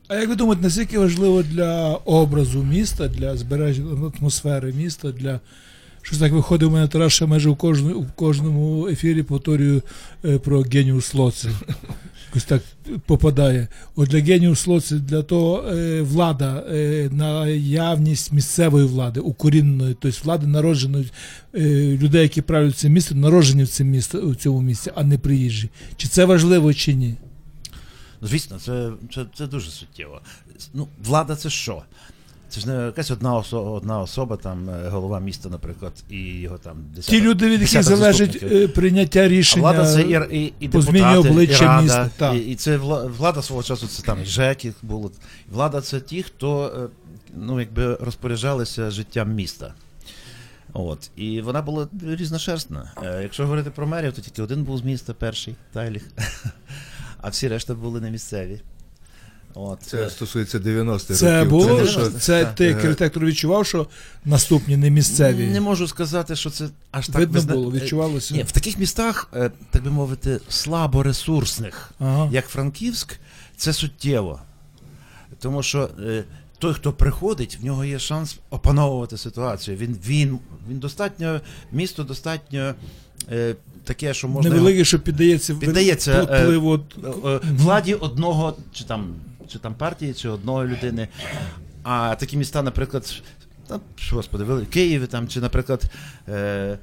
[0.08, 5.40] А як ви думаєте, наскільки важливо для образу міста, для збереження атмосфери міста, для
[6.08, 9.82] щось так виходить у мене Тарас, що майже в кожному, в кожному ефірі повторюю
[10.26, 11.50] е, про геніус лоци.
[12.28, 12.62] Якось так
[13.06, 13.68] попадає.
[13.96, 20.48] От для геніус лоци, для того е, влада, е, наявність місцевої влади, укоріненої, тобто влади
[20.48, 21.12] народженої,
[21.98, 25.70] людей, які правлять це місто, народжені в цьому місті, у цьому місці, а не приїжджі.
[25.98, 27.16] Чи це важливо, чи ні?
[28.22, 30.22] Звісно, це, це, це дуже суттєво.
[30.74, 31.84] Ну, влада це що?
[32.50, 36.58] Це ж не якась одна особа, одна особа, там е, голова міста, наприклад, і його
[36.58, 38.64] там Ті люди, від яких десяток залежить заступників.
[38.64, 39.20] е, прийняття
[39.56, 42.36] А влада це і, і, і по зміні обличчя і рада, міста, так.
[42.36, 42.78] І, і це
[43.18, 45.12] влада свого часу, це там і ЖЕКи було.
[45.52, 46.88] Влада це ті, хто е,
[47.36, 49.74] ну, якби розпоряджалися життям міста.
[50.74, 51.10] От.
[51.16, 52.92] І вона була різношерстна.
[53.04, 56.04] Е, Якщо говорити про мерів, то тільки один був з міста, перший Тайліх.
[57.22, 58.62] А всі решта були не місцеві.
[59.60, 59.80] От.
[59.82, 61.50] Це Е, стосується 90-х Це років.
[61.50, 63.88] було, це, що- це ти як Е, відчував, що
[64.26, 65.48] наступні не місцеві.
[65.48, 68.34] Не можу сказати, що це аж так Видно було, відчувалося.
[68.36, 72.30] Ні, в таких містах, е, так би мовити, слаборесурсних, Ага.
[72.32, 73.20] як Франківськ,
[73.58, 74.40] це суттєво.
[75.40, 76.24] Тому що е,
[76.60, 79.78] той, хто приходить, в нього є шанс опановувати ситуацію.
[79.78, 80.40] Він, він,
[80.70, 81.42] він достатньо,
[81.72, 82.76] місто достатньо
[83.32, 84.50] е, таке, що можна.
[84.52, 86.76] Невеликий, що піддається, Піддається, е, впливу.
[86.76, 89.16] е, е, владі одного, чи там,
[89.48, 91.08] чи там партії, чи одної людини.
[91.84, 93.22] А такі міста, наприклад,
[93.68, 93.82] там,
[94.12, 95.84] господи, Вели- Києві там, чи, наприклад,
[96.30, 96.78] е,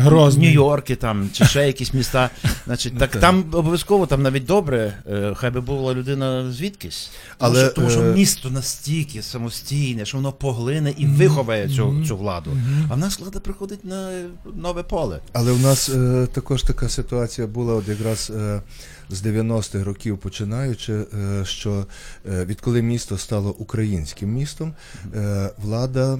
[0.00, 0.56] Грозний.
[0.56, 2.30] Нью-Йорки там, чи ще якісь міста.
[2.66, 3.20] Значить, так так.
[3.20, 7.10] там обов'язково там навіть добре, е, хай би була людина звідкись.
[7.38, 12.04] Тому, Але, що, тому що е, місто настільки самостійне, що воно поглине і виховає цю,
[12.06, 12.50] цю владу.
[12.90, 14.10] А в нас влада приходить на
[14.56, 15.20] нове поле.
[15.32, 18.62] Але в нас е, також така ситуація була, от якраз е,
[19.10, 21.86] з 90-х років починаючи, е, що
[22.30, 24.74] е, відколи місто стало українським містом,
[25.14, 26.18] е, влада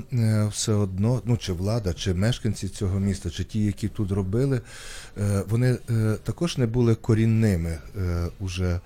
[0.51, 4.61] все одно, ну чи влада, чи мешканці цього міста, чи ті, які тут робили,
[5.49, 5.77] вони
[6.23, 7.79] також не були корінними
[8.41, 8.81] уже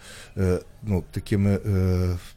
[0.83, 1.59] ну, такими.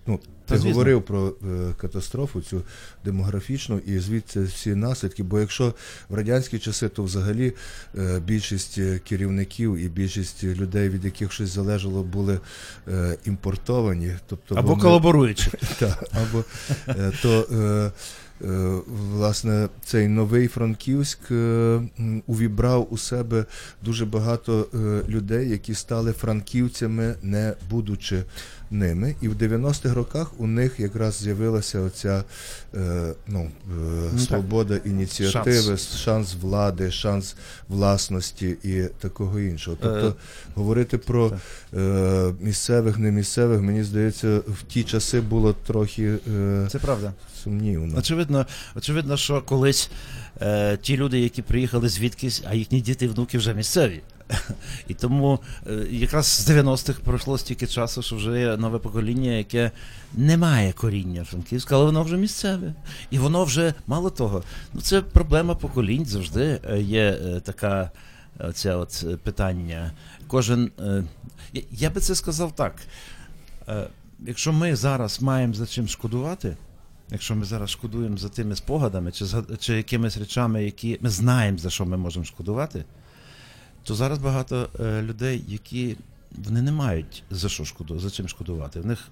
[0.08, 0.72] Ну, ти звісно.
[0.72, 2.62] говорив про е, катастрофу цю
[3.06, 5.24] демографічну і звідси всі наслідки.
[5.24, 5.74] Бо якщо
[6.10, 7.54] в радянські часи, то взагалі
[7.98, 8.80] е, більшість
[9.10, 12.40] керівників і більшість людей, від яких щось залежало, були
[12.88, 14.12] е, імпортовані.
[14.28, 15.52] Тобто Або вони- колаборуючи.
[15.80, 16.44] та, або
[16.88, 17.92] е, то е,
[18.88, 21.82] власне цей новий Франківськ е,
[22.28, 23.46] увібрав у себе
[23.82, 28.24] дуже багато е, людей, які стали франківцями, не будучи
[28.72, 29.16] ними.
[29.22, 32.24] І в 90-х роках у них якраз з'явилася оця
[32.76, 33.52] е, ну,
[34.16, 36.36] е, свобода ініціативи, шанс.
[36.42, 37.36] влади, шанс
[37.70, 39.78] власності і такого іншого.
[39.82, 40.14] Тобто Е,
[40.56, 41.32] говорити про
[41.74, 47.14] е, місцевих, не місцевих, мені здається, в ті часи було трохи е, Це правда.
[47.46, 47.98] Сумнівно.
[47.98, 49.90] Очевидно, очевидно, що колись
[50.42, 54.02] е, ті люди, які приїхали звідкись, а їхні діти і внуки вже місцеві.
[54.88, 59.72] І тому е, якраз з 90-х пройшло стільки часу, що вже є нове покоління, яке
[60.14, 62.74] не має коріння Франківська, але воно вже місцеве.
[63.12, 64.44] І воно вже мало того.
[64.74, 67.92] Ну це проблема поколінь завжди е, є е, така
[68.66, 69.92] е, от питання.
[70.28, 70.72] Кожен.
[71.72, 72.76] я- би це сказав так.
[74.20, 76.58] Якщо ми зараз маємо за чим шкодувати,
[77.12, 81.58] якщо ми зараз шкодуємо за тими спогадами чи, за, чи якимись речами, які ми знаємо,
[81.58, 82.86] за що ми можемо шкодувати,
[83.84, 85.98] то зараз багато е, людей, які
[86.46, 88.80] вони не мають за що шкоду, за чим шкодувати.
[88.80, 89.10] В них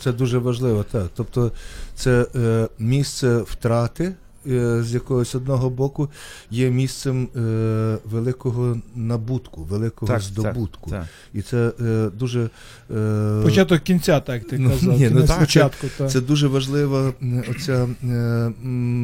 [0.00, 1.10] Це дуже важливо, так.
[1.14, 1.52] Тобто
[1.94, 4.14] це е, місце втрати.
[4.50, 6.08] Е, З якогось одного боку
[6.50, 10.90] є місцем е, великого набутку, великого здобутку.
[10.90, 11.08] Так, так.
[11.34, 12.50] І це е, дуже
[12.96, 14.98] е, Початок кінця, так ти Ну, казав.
[14.98, 15.86] ні, ну кінець так, початку.
[15.98, 16.10] так.
[16.10, 17.12] Це дуже важлива
[17.50, 18.52] оця е,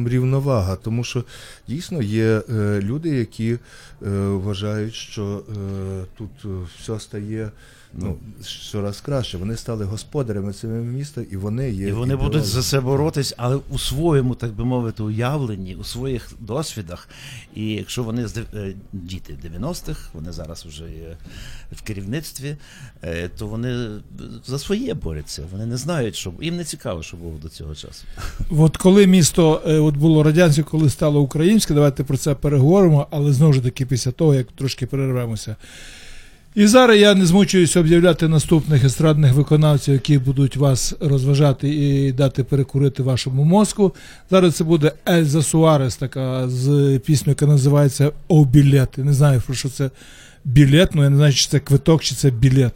[0.09, 1.23] рівновага, тому що
[1.67, 3.59] дійсно є е, люди, які е,
[4.27, 6.29] вважають, що е, тут
[6.81, 7.51] все стає
[7.93, 9.37] ну, щораз краще.
[9.37, 11.87] Вони стали господарями цього міста, і вони є.
[11.87, 16.29] І вони будуть за це боротись, але у своєму, так би мовити, уявленні, у своїх
[16.39, 17.09] досвідах.
[17.55, 21.17] І якщо вони е, діти 90-х, вони зараз вже є
[21.71, 22.57] в керівництві,
[23.03, 23.87] е, то вони
[24.45, 25.43] за своє борються.
[25.51, 28.05] Вони не знають, що їм не цікаво, що було до цього часу.
[28.51, 33.33] От коли місто е, от було радянське, коли стало українське, давайте про це переговоримо, але
[33.33, 35.55] знову ж таки після того, як трошки перервемося.
[36.55, 42.43] І зараз я не змучуюся об'являти наступних естрадних виконавців, які будуть вас розважати і дати
[42.43, 43.95] перекурити вашому мозку.
[44.31, 48.97] Зараз це буде Ельза Суарес, така з піснею, яка називається О білет.
[48.97, 49.89] Не знаю, про що це
[50.45, 52.73] білет, ну я не знаю, чи це квиток, чи це білет.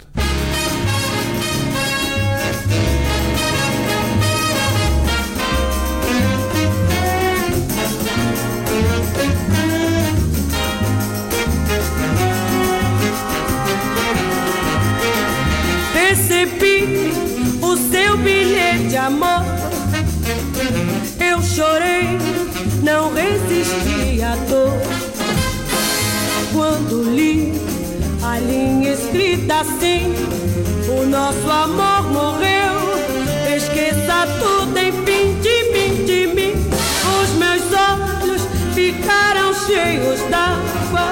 [38.92, 41.12] Ficaram cheios d'água.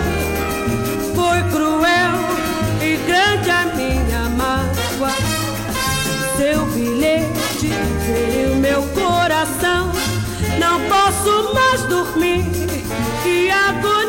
[1.14, 2.16] Foi cruel
[2.82, 5.12] e grande a minha mágoa.
[6.38, 7.72] Seu bilhete
[8.06, 9.92] feriu meu coração.
[10.58, 12.46] Não posso mais dormir.
[13.24, 14.05] Que agonia!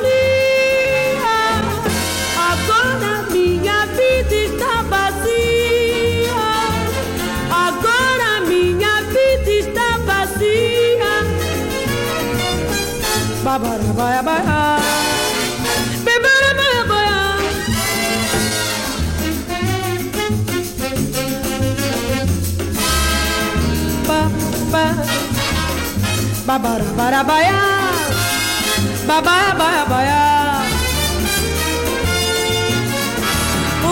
[29.54, 30.62] Baia, baia.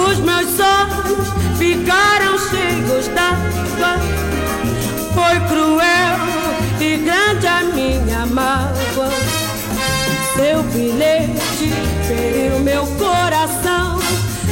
[0.07, 3.99] Os meus sonhos ficaram cheios d'água.
[5.15, 6.17] Foi cruel
[6.81, 9.14] e grande a minha mágoa.
[10.35, 11.71] Seu bilhete
[12.09, 14.01] feriu meu coração.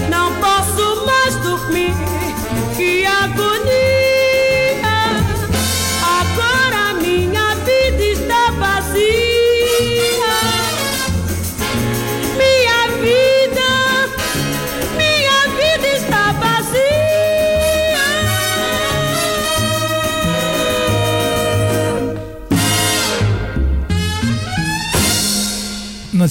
[0.09, 1.93] Não posso mais dormir.
[2.77, 3.52] Que agonia!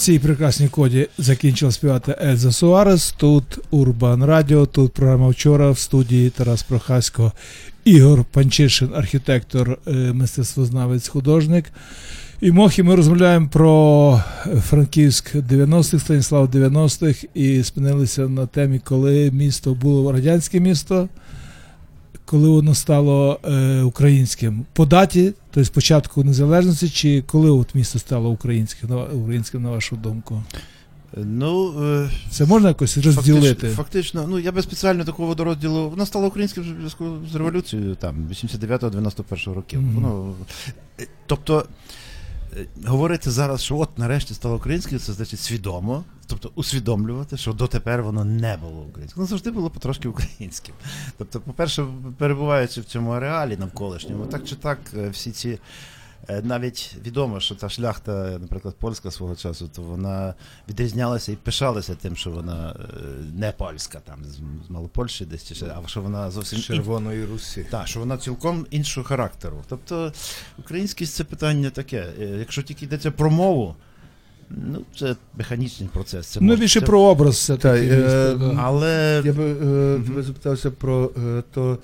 [0.02, 3.12] Цій прекрасній коді закінчила співати Ельза Суарес.
[3.18, 7.32] Тут Урбан Радіо, тут програма вчора в студії Тарас Прохасько,
[7.86, 11.66] Ігор Панчишин, архітектор, е, мистецтвознавець, художник.
[12.42, 14.24] І Мохі ми розмовляємо про
[14.62, 21.10] Франківськ 90-х, Станіслав 90-х і спинилися на темі, коли місто було радянське місто,
[22.26, 24.66] коли воно стало е, українським.
[24.74, 29.96] По даті, тобто спочатку незалежності, чи коли от місто стало українським, на, українським, на вашу
[29.96, 30.44] думку?
[31.18, 33.54] Ну, е, Це можна якось розділити?
[33.54, 35.90] Фактично, фактично, ну я би спеціально такого розділу.
[35.90, 39.82] Воно стало українським в зв'язку з революцією там 89-91 років.
[39.82, 39.96] Мгм.
[39.96, 40.34] Воно,
[41.00, 41.66] е, тобто
[42.58, 46.04] е, говорити зараз, що от нарешті стало українським, це значить свідомо.
[46.32, 49.18] Тобто усвідомлювати, що дотепер воно не було українським.
[49.18, 50.76] Воно завжди було потрошки українським.
[51.18, 51.86] Тобто, по-перше,
[52.18, 55.60] перебуваючи в цьому ареалі навколишньому, так чи так, е, всі ці.
[56.30, 60.34] е, Навіть відомо, що та шляхта, наприклад, польська свого часу, то вона
[60.70, 62.94] відрізнялася і пишалася тим, що вона е,
[63.36, 64.40] не польська, там з,
[64.72, 67.66] Малопольщі десь чи ще, а що вона зовсім Червоної Русі.
[67.72, 69.64] так, що вона цілком іншого характеру.
[69.70, 70.14] Тобто
[70.60, 72.08] українськість це питання таке.
[72.40, 73.76] Якщо тільки йдеться про мову,
[74.58, 76.28] ну це механічний процес.
[76.28, 80.24] Це Ну, може- більше це- про образ все Та, е, Але Я би е, тебе
[80.24, 81.78] запитався про е, то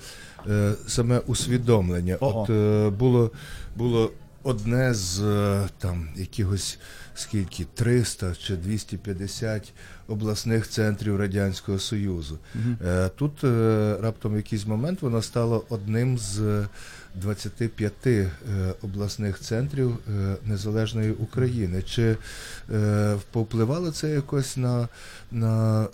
[0.50, 2.16] е, саме усвідомлення.
[2.20, 2.42] Ого.
[2.42, 3.30] От е, було,
[3.76, 4.10] було
[4.42, 6.78] одне з е, там якихось
[7.14, 9.72] скільки 300 чи 250
[10.08, 12.38] обласних центрів Радянського Союзу.
[12.86, 16.64] Е, Тут е, раптом в якийсь момент воно стало одним з
[17.14, 18.30] 25 е,
[18.82, 21.82] обласних центрів е, незалежної України.
[21.82, 22.16] Чи
[22.70, 24.88] е, повпливало це якось на,
[25.30, 25.86] на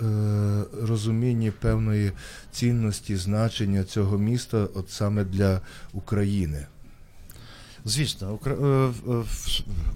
[0.83, 2.13] розумінні певної
[2.53, 5.61] цінності, значення цього міста, от саме для
[5.93, 6.67] України?
[7.85, 8.39] Звісно,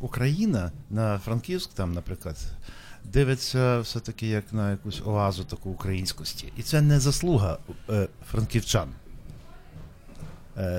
[0.00, 2.36] Україна на Франківськ, там, наприклад,
[3.04, 6.52] дивиться все-таки як на якусь оазу таку українськості.
[6.56, 7.58] І це не заслуга
[8.30, 8.88] франківчан,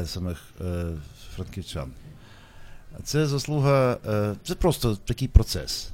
[0.06, 0.86] самих е,
[1.36, 1.92] франківчан.
[3.04, 5.90] Це заслуга, е, це просто такий процес.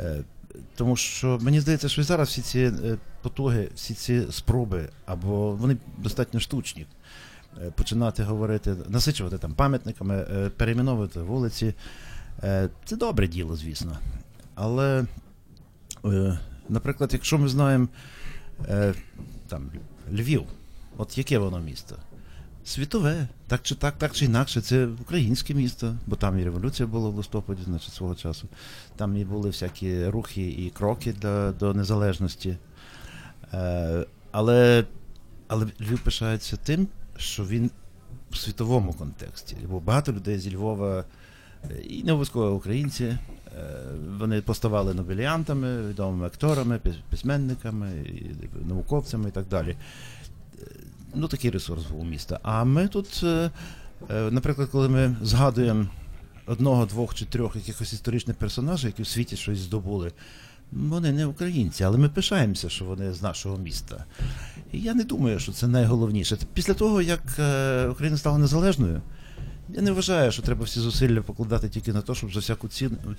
[0.00, 0.24] Е,
[0.74, 5.52] тому що мені здається, що і зараз всі ці е, потуги, всі ці спроби, або
[5.52, 6.86] вони достатньо штучні
[7.62, 11.74] е, починати говорити, насичувати там пам'ятниками, е, перейменовувати вулиці.
[12.42, 13.98] Е, Це добре діло, звісно.
[14.54, 15.04] Але,
[16.04, 16.38] е,
[16.68, 17.88] наприклад, якщо ми знаємо
[18.68, 18.94] е,
[19.48, 19.70] там,
[20.12, 20.42] Львів,
[20.96, 21.96] от яке воно місто?
[22.66, 27.08] Світове, так чи так, так чи інакше, це українське місто, бо там і революція була
[27.08, 28.48] в листопаді, значить, свого часу.
[28.96, 32.56] Там і були всякі рухи і кроки до, до незалежності.
[33.52, 34.84] Е, але,
[35.48, 37.70] але Львів пишається тим, що він
[38.30, 39.56] в світовому контексті.
[39.68, 41.04] Бо багато людей зі Львова,
[41.70, 43.18] е, і не обов'язково українці, е,
[44.18, 49.76] вони поставали нобеліантами, відомими акторами, письменниками, і науковцями і так далі.
[51.18, 52.40] Ну, такий ресурс був у міста.
[52.42, 53.50] А ми тут, е,
[54.10, 55.86] е, наприклад, коли ми згадуємо
[56.46, 60.12] одного, двох чи трьох якихось історичних персонажів, які в світі щось здобули,
[60.72, 64.04] вони не українці, але ми пишаємося, що вони з нашого міста.
[64.72, 66.38] І я не думаю, що це найголовніше.
[66.54, 69.02] Після того, як е, Україна стала незалежною,
[69.68, 72.68] я не вважаю, що треба всі зусилля покладати тільки на те, щоб за всяку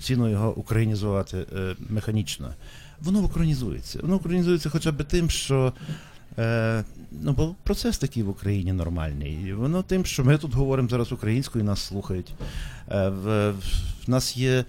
[0.00, 1.46] ціну, його українізувати
[1.88, 2.54] механічно.
[3.00, 3.98] Воно українізується.
[4.02, 5.72] Воно українізується хоча б тим, що
[6.38, 9.54] е, ну, бо процес такий в Україні нормальний.
[9.54, 12.34] Воно тим, що ми тут говоримо зараз українською, нас слухають.
[12.90, 13.50] Е, в,
[14.06, 14.64] в нас є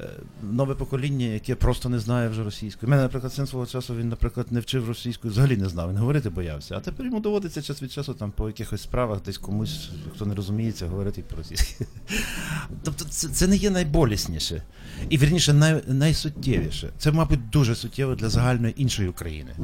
[0.00, 0.08] е,
[0.42, 2.90] нове покоління, яке просто не знає вже російської.
[2.90, 6.30] Мене, наприклад, син свого часу він, наприклад, не вчив російською, взагалі не знав, він говорити
[6.30, 6.76] боявся.
[6.76, 10.34] А тепер йому доводиться час від часу там по якихось справах десь комусь, хто не
[10.34, 11.86] розуміється, говорити по-російськи.
[12.82, 14.62] Тобто це, це не є найболісніше.
[15.08, 16.90] І вірніше, най, найсуттєвіше.
[16.98, 19.56] Це, мабуть, дуже суттєво для загальної іншої України.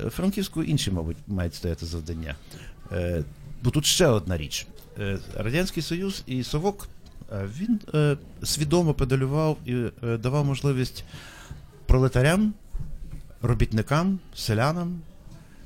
[0.00, 2.34] Е, Франківську інші, мабуть, мають стояти завдання.
[2.92, 3.24] Е,
[3.64, 4.66] Бо тут ще одна річ.
[4.98, 6.88] Е, Радянський Союз і Совок
[7.58, 7.80] він
[8.42, 11.04] свідомо педалював і давав можливість
[11.86, 12.54] пролетарям,
[13.42, 15.00] робітникам, селянам,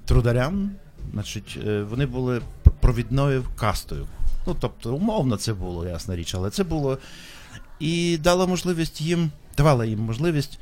[0.04, 0.70] трударям.
[1.12, 1.58] Значить,
[1.90, 2.40] вони були
[2.80, 4.06] провідною кастою.
[4.46, 6.98] Ну, тобто, умовно це було, ясна річ, але це було.
[7.80, 10.58] І дала можливість їм, давала їм можливість,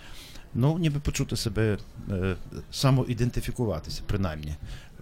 [0.55, 1.79] ну, ніби почути себе,
[2.11, 2.37] е,
[2.71, 4.55] самоідентифікуватися, принаймні,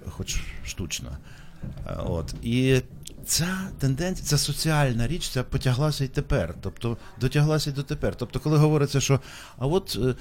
[0.08, 1.18] хоч штучно.
[1.86, 2.34] Е, От.
[2.42, 2.80] І
[3.26, 6.54] ця тенденція, ця соціальна річ, ця потяглася і тепер.
[6.60, 8.14] Тобто дотяглася і дотепер.
[8.14, 9.20] Тобто, коли говориться, що
[9.58, 10.14] а от е,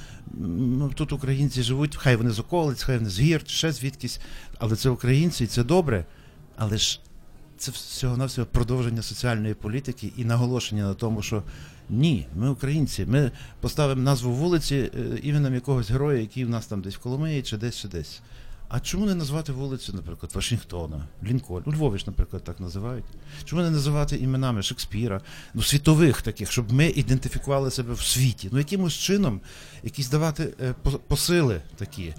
[0.57, 4.19] ну, тут українці живуть, хай вони з околиць, хай вони з гір, ще звідкись,
[4.59, 6.05] але це українці, і це добре.
[6.57, 6.99] Але ж
[7.57, 11.43] це всього навсього продовження соціальної політики і наголошення на тому, що
[11.91, 16.81] ні, ми українці, ми поставимо назву вулиці е, іменем якогось героя, який в нас там
[16.81, 18.21] десь в Коломиї чи десь чи десь.
[18.73, 21.63] А чому не назвати вулицю, наприклад, Вашингтона, Лінкольн?
[21.65, 23.05] У Львові ж, наприклад, так називають.
[23.45, 25.21] Чому не називати іменами Шекспіра,
[25.53, 28.49] ну, світових таких, щоб ми ідентифікували себе в світі?
[28.51, 29.41] Ну, якимось чином,
[29.83, 30.73] якісь давати е,
[31.07, 32.13] посили такі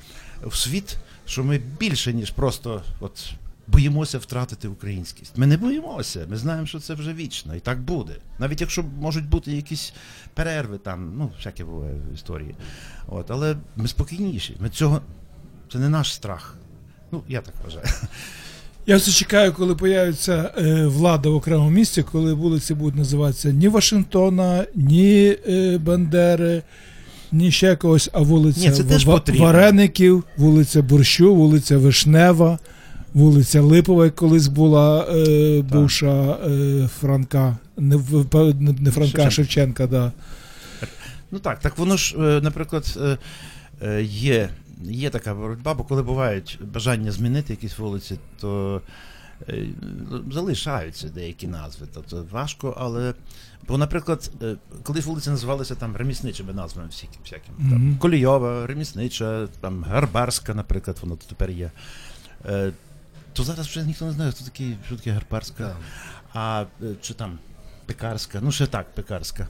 [0.46, 0.96] в світ,
[1.26, 3.32] що ми більше, ніж просто от,
[3.72, 5.38] боїмося втратити українськість.
[5.38, 8.12] Ми не боїмося, ми знаємо, що це вже вічно, і так буде.
[8.38, 9.92] Навіть якщо можуть бути якісь
[10.34, 12.54] перерви там, ну, всяке буває в історії.
[13.08, 14.56] От, але ми спокійніші.
[14.60, 15.00] Ми цього.
[15.72, 16.56] Це не наш страх.
[17.12, 17.86] Ну, я так вважаю.
[18.86, 23.68] Я все чекаю, коли появиться е, влада в окремому місті, коли вулиці будуть називатися ні
[23.68, 26.62] Вашингтона, ні е, Бандери,
[27.32, 32.58] ні ще когось, а вулиця Ні, це теж Вареників, вулиця Борщу, вулиця Вишнева,
[33.14, 39.30] вулиця Липова, як колись була е, бувша е, Франка, не, не, не Франка, Шевченка.
[39.30, 40.12] Шевченка, да.
[41.30, 43.18] Ну так, так воно ж, е, наприклад, е,
[43.82, 44.48] е, є,
[44.84, 48.80] є така боротьба, бо коли бувають бажання змінити якісь вулиці, то
[49.48, 49.66] е,
[50.32, 51.86] залишаються деякі назви.
[51.94, 53.14] Тобто важко, але.
[53.68, 57.54] Бо, наприклад, е, колись вулиці називалися там ремісничими назвами всяким, всяким.
[57.58, 57.70] Мгм.
[57.70, 61.70] Там, Колійова, реміснича, там Гарбарська, наприклад, воно тепер є.
[62.46, 62.72] Е,
[63.32, 65.76] То зараз вже ніхто не знає, хто такий, що таке Гарбарська.
[66.34, 67.38] А е, чи там
[67.86, 69.48] пекарська, ну ще так, пекарська.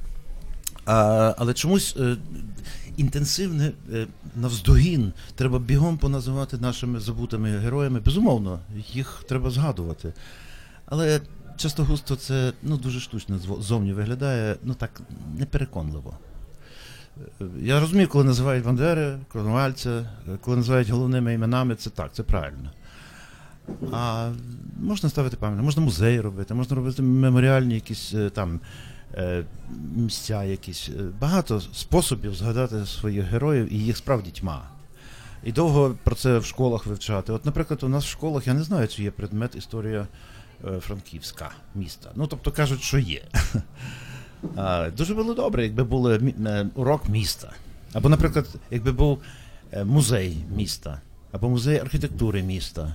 [0.87, 2.17] А, але чомусь е,
[2.97, 4.07] інтенсивне е,
[4.37, 8.01] навздогін треба бігом поназивати нашими забутими героями.
[8.01, 8.61] Безумовно,
[8.93, 10.13] їх треба згадувати.
[10.87, 11.21] Але
[11.57, 15.01] часто густо це ну, дуже штучно зовні виглядає, ну так
[15.39, 16.19] непереконливо.
[17.61, 22.71] Я розумію, коли називають Бандери, Коновальця, е, коли називають головними іменами, це так, це правильно.
[23.93, 24.31] А
[24.81, 28.61] можна ставити пам'ятник, можна музеї робити, можна робити меморіальні якісь е, там
[29.15, 29.45] е,
[29.97, 30.89] місця, якісь.
[30.89, 34.63] Е, Багато способів згадати своїх героїв, і їх справді тьма.
[35.45, 37.33] І довго про це в школах вивчати.
[37.33, 40.07] От, наприклад, у нас в школах я не знаю, чи є предмет історія
[40.81, 42.11] Франківська міста.
[42.15, 43.23] Ну, тобто кажуть, що є.
[44.97, 46.19] Дуже було добре, якби був
[46.75, 47.53] урок міста.
[47.93, 49.19] Або, наприклад, якби був
[49.85, 51.01] музей міста,
[51.33, 52.95] або музей архітектури міста.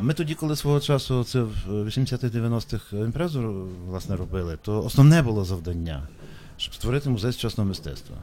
[0.00, 6.08] Ми тоді, коли свого часу це в 80-х-90-х імпрезу власне робили, то основне було завдання,
[6.56, 8.16] щоб створити музей сучасного мистецтва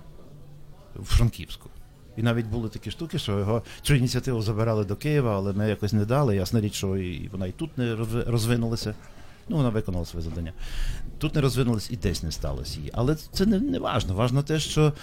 [0.96, 1.70] в Франківську.
[2.18, 5.94] І навіть були такі штуки, що його цю ініціативу забирали до Києва, але ми якось
[5.94, 6.36] не дали.
[6.36, 7.96] Ясна річ, що і вона і тут не
[8.28, 8.96] розвинулася.
[9.50, 10.54] Ну, вона виконала своє завдання.
[11.18, 12.92] Тут не розвинулась і десь не сталося її.
[12.94, 14.14] Але це не, не важно.
[14.14, 14.94] Важно те, що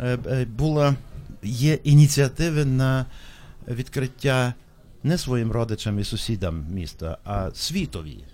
[0.00, 0.94] е, е, була,
[1.42, 3.06] є ініціативи на
[3.68, 4.54] відкриття
[5.04, 8.24] не своїм родичам і сусідам міста, а світові.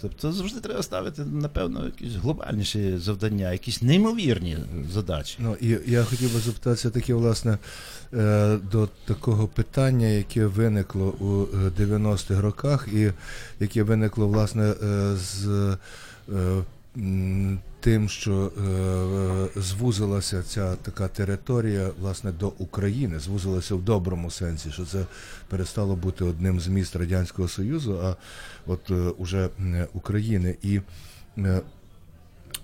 [0.00, 4.58] Тобто завжди треба ставити, напевно, якісь глобальніші завдання, якісь неймовірні
[4.92, 5.36] задачі.
[5.38, 7.58] Ну, і я хотів би запитатися таке, власне,
[8.14, 13.12] е, до такого питання, яке виникло у е, 90-х роках, і
[13.60, 15.46] яке виникло, власне, е, з
[16.28, 16.62] е,
[17.80, 18.52] тим, що
[19.56, 25.06] е, звузилася ця така територія, власне, до України, звузилася в доброму сенсі, що це
[25.48, 28.16] перестало бути одним з міст Радянського Союзу, а
[28.66, 29.48] от е, уже
[29.92, 30.56] України.
[30.62, 30.80] І
[31.38, 31.60] е,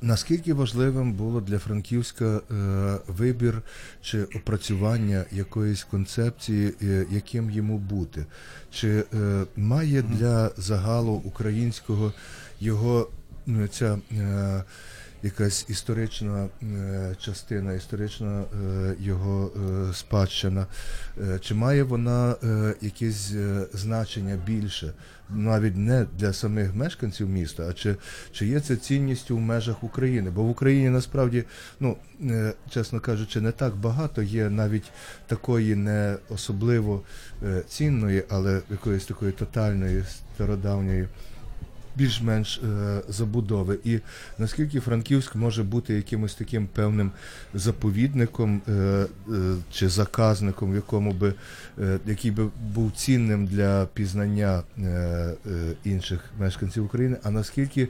[0.02, 2.40] Наскільки важливим було для Франківська
[3.06, 3.62] вибір
[4.02, 6.74] чи опрацювання якоїсь концепції,
[7.10, 8.26] яким йому бути?
[8.70, 9.04] Чи
[9.56, 12.12] має для загалу українського
[12.60, 13.08] його
[13.70, 14.64] ця, е,
[15.22, 19.50] якась історична е, частина, історична е, його
[19.94, 20.66] спадщина.
[21.40, 22.34] Чи має вона
[22.80, 23.32] якесь
[23.72, 24.92] значення більше,
[25.30, 27.96] навіть не для самих мешканців міста, а чи,
[28.32, 30.30] чи є це цінністю в межах України?
[30.30, 31.44] Бо в Україні насправді,
[31.80, 31.96] ну
[32.70, 34.90] чесно кажучи, не так багато є навіть
[35.26, 37.02] такої не особливо
[37.68, 41.08] цінної, але якоїсь такої тотальної стародавньої
[41.96, 43.78] більш-менш е, забудови.
[43.84, 43.98] І
[44.38, 47.10] наскільки Франківськ може бути якимось таким певним
[47.54, 49.06] заповідником е, е,
[49.72, 51.34] чи заказником, в якому би
[52.06, 54.62] який би був цінним для пізнання
[55.84, 57.88] інших мешканців України, а наскільки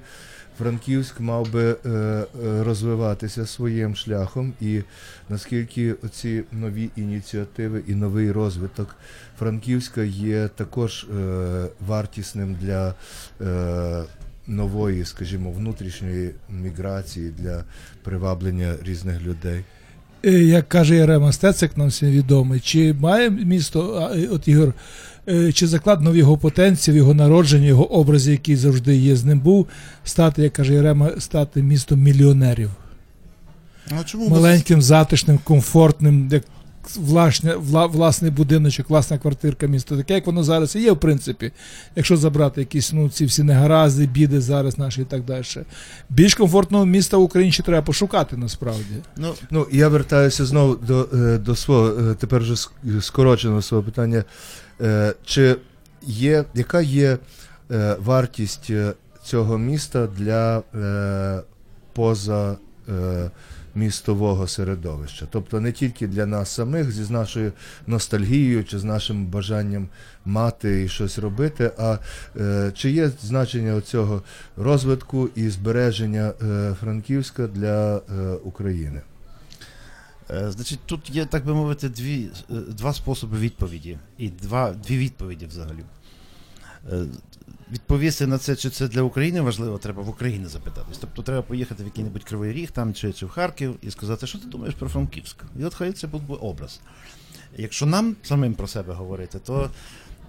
[0.59, 2.27] Франківськ мав би е, е,
[2.65, 4.81] розвиватися своїм шляхом, і
[5.29, 8.97] наскільки оці нові ініціативи і новий розвиток
[9.39, 12.95] Франківська є також е, вартісним для
[14.47, 17.65] нової, скажімо, внутрішньої міграції для
[18.03, 19.65] приваблення різних людей.
[20.25, 24.75] Як каже Єрема Стецик, нам всім відомий, чи має місто, от Ігор,
[25.55, 29.41] чи закладено в його потенції, в його народженні, його образі, який завжди є з ним
[29.41, 29.67] був,
[30.05, 32.71] стати, як каже Єрема, стати містом мільйонерів.
[34.01, 36.43] А чому Маленьким, затишним, комфортним, як
[36.97, 41.53] власне, вла, власний будиночок, власна квартирка, місто, таке, як воно зараз і є, в принципі,
[41.97, 45.45] якщо забрати якісь ну, ці всі негаразди, біди зараз наші і так далі.
[46.11, 48.95] Більш комфортного міста в Україні ще треба пошукати насправді.
[49.17, 52.55] Ну, Ну, я вертаюся знову до, е, до свого е, тепер вже
[53.01, 54.25] скороченого свого питання.
[54.81, 55.57] Е, Чи
[56.03, 57.19] є, яка є
[57.71, 58.93] е, вартість е,
[59.25, 60.63] цього міста для
[61.93, 62.57] поза
[63.75, 65.27] містового середовища?
[65.31, 67.53] Тобто не тільки для нас самих зі з нашою
[67.87, 69.89] ностальгією чи з нашим бажанням
[70.25, 71.99] мати і щось робити, а
[72.37, 74.23] е, чи є значення цього
[74.57, 78.01] розвитку і збереження е, Франківська для е,
[78.45, 79.01] України?
[80.31, 83.99] Е, Значить, тут є, так би мовити, дві, е, два способи відповіді.
[84.19, 85.85] І два, дві відповіді взагалі.
[86.93, 87.05] Е,
[87.73, 90.99] Відповісти на це, чи це для України важливо, треба в Україні запитатись.
[90.99, 94.39] Тобто треба поїхати в який-небудь Кривий Ріг там, чи, чи в Харків і сказати, що
[94.39, 95.45] ти думаєш про Франківськ.
[95.61, 96.81] І от хай це буде образ.
[97.57, 99.71] Якщо нам самим про себе говорити, то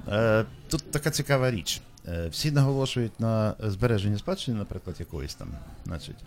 [0.08, 1.82] е, тут така цікава річ.
[2.08, 5.48] Е, всі наголошують на збереженні спадщини, наприклад, якоїсь там.
[5.86, 6.18] Значить,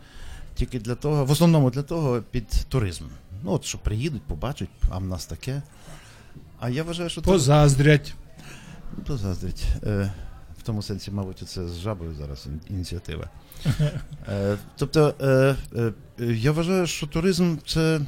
[0.54, 3.04] тільки для того, в основному для того, під туризм.
[3.43, 5.62] Ну, от що приїдуть, побачать, а в нас таке.
[6.61, 8.14] А я вважаю, що це Позаздрять.
[9.07, 9.64] ну.
[9.82, 10.12] Е,
[10.59, 13.30] в тому сенсі, мабуть, це з жабою зараз ініціатива.
[14.28, 15.93] Е, тобто, е, е,
[16.24, 18.01] я вважаю, що туризм це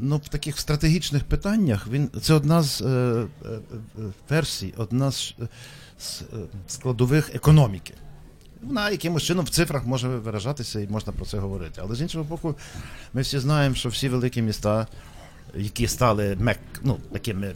[0.00, 3.58] ну, в таких стратегічних питаннях він це одна з е, е, е,
[4.28, 5.34] версій, одна з,
[5.98, 6.24] з е,
[6.68, 7.94] складових економіки.
[8.66, 11.80] Вона якимось чином в цифрах може виражатися і можна про це говорити.
[11.84, 12.54] Але з іншого боку,
[13.12, 14.86] ми всі знаємо, що всі великі міста,
[15.54, 17.54] які стали мек, ну, такими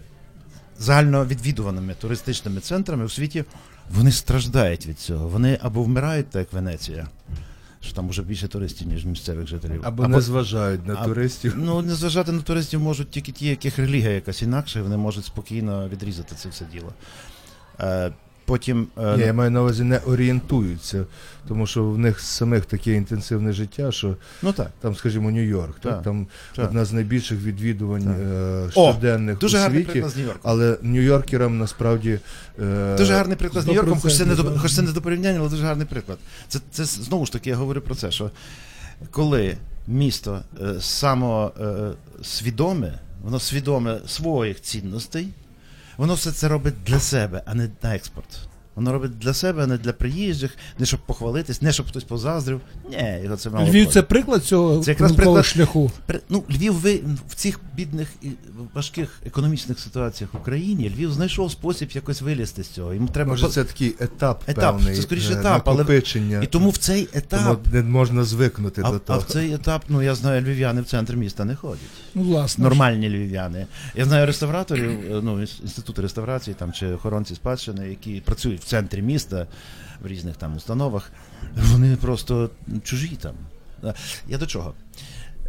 [0.79, 3.45] загально відвідуваними туристичними центрами у світі,
[3.91, 5.29] вони страждають від цього.
[5.29, 7.09] Вони або вмирають, так як Венеція,
[7.81, 9.81] що там вже більше туристів, ніж місцевих жителів.
[9.85, 11.55] Або не зважають на а- туристів.
[11.57, 15.25] Ну, не зважати на туристів можуть тільки ті, яких релігія якась інакша, і вони можуть
[15.25, 16.93] спокійно відрізати це все діло.
[17.81, 18.13] Е,
[18.51, 18.87] потім.
[18.99, 21.05] е, Ні, я маю на увазі не орієнтуються,
[21.49, 24.71] тому що в них самих таке інтенсивне життя, що ну так.
[24.81, 26.27] там, скажімо, Нью-Йорк, так, Так, там
[26.57, 26.65] так.
[26.69, 28.17] одна з найбільших відвідувань Так.
[28.21, 29.93] е, О, щоденних Дуже у гарний світі.
[29.93, 30.41] приклад з Нью-Йорку.
[30.43, 32.21] Але нью-йоркерам насправді
[32.63, 35.39] е, Дуже гарний приклад з Нью-Йорком, хоч це не до хоч це не до порівняння,
[35.41, 36.19] але дуже гарний приклад.
[36.49, 38.31] Це, це знову ж таки я говорю про це, що
[39.11, 39.57] коли
[39.89, 40.41] місто
[40.81, 41.53] само
[42.23, 45.29] свідоме, воно свідоме своїх цінностей,
[46.01, 48.50] воно все це робить для себе, а не на експорт.
[48.81, 52.61] Воно робить для себе, не для приїжджих, не щоб похвалитись, не щоб хтось позаздрив.
[52.91, 53.69] Ні, його це мало.
[53.69, 55.91] Львів це приклад цього Це якраз приклад- шляху.
[56.07, 58.29] При- Ну, Львів ви в цих бідних і
[58.75, 62.95] важких економічних ситуаціях в Україні Львів знайшов спосіб якось вилізти з цього.
[62.95, 66.41] Йому треба може по- це такий етап, Етап, певний, це скоріше е, етап, але- накопичення.
[66.43, 69.83] І тому в цей етап, Тому не можна звикнути а, до а в цей етап,
[69.89, 71.81] ну я знаю, львів'яни в центр міста не ходять.
[72.15, 72.65] Ну, власне.
[72.65, 73.67] Нормальні львів'яни.
[73.95, 78.65] Я знаю реставраторів, е, ну, інс- інститути реставрації там, чи охоронці спадщини, які працюють в
[78.71, 79.47] центрі міста
[80.03, 81.13] в різних там установах.
[81.57, 82.51] Вони просто
[82.83, 83.35] чужі там.
[84.29, 84.75] Я до чого?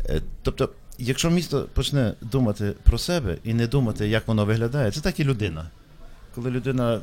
[0.10, 5.02] Е, Тобто, якщо місто почне думати про себе і не думати, як воно виглядає, це
[5.02, 5.70] так і людина.
[6.36, 7.02] Коли людина е,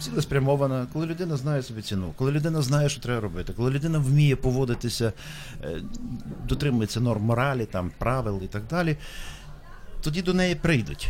[0.00, 4.36] цілеспрямована, коли людина знає собі ціну, коли людина знає, що треба робити, коли людина вміє
[4.36, 5.12] поводитися,
[5.64, 5.80] е,
[6.48, 8.96] дотримується норм моралі, там, правил і так далі,
[10.00, 11.08] тоді до неї прийдуть.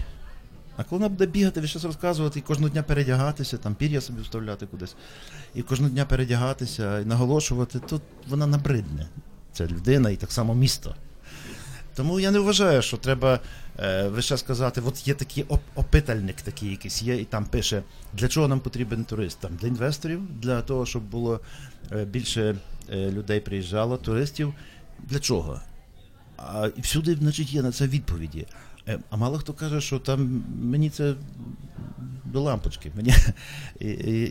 [0.77, 4.23] А коли вона буде бігати, ви щось розказувати і кожного дня передягатися, там пір'я собі
[4.23, 4.97] вставляти кудись,
[5.55, 9.09] і кожного дня передягатися і наголошувати, то вона набридне.
[9.53, 10.95] це людина і так само місто.
[11.95, 13.41] Тому я не вважаю, що треба
[13.79, 18.29] е, вище сказати, от є такий оп- опитальник такий якийсь є, і там пише, для
[18.29, 19.39] чого нам потрібен турист?
[19.41, 21.41] Там, для інвесторів, для того, щоб було
[21.93, 22.57] е, більше
[22.93, 24.55] е, людей приїжджало, туристів.
[24.99, 25.61] Для чого?
[26.37, 28.47] А, і всюди, значить, є на це відповіді.
[28.89, 31.15] Е, А мало хто каже, що там мені це
[32.25, 32.93] до лампочки.
[32.97, 33.15] Мені,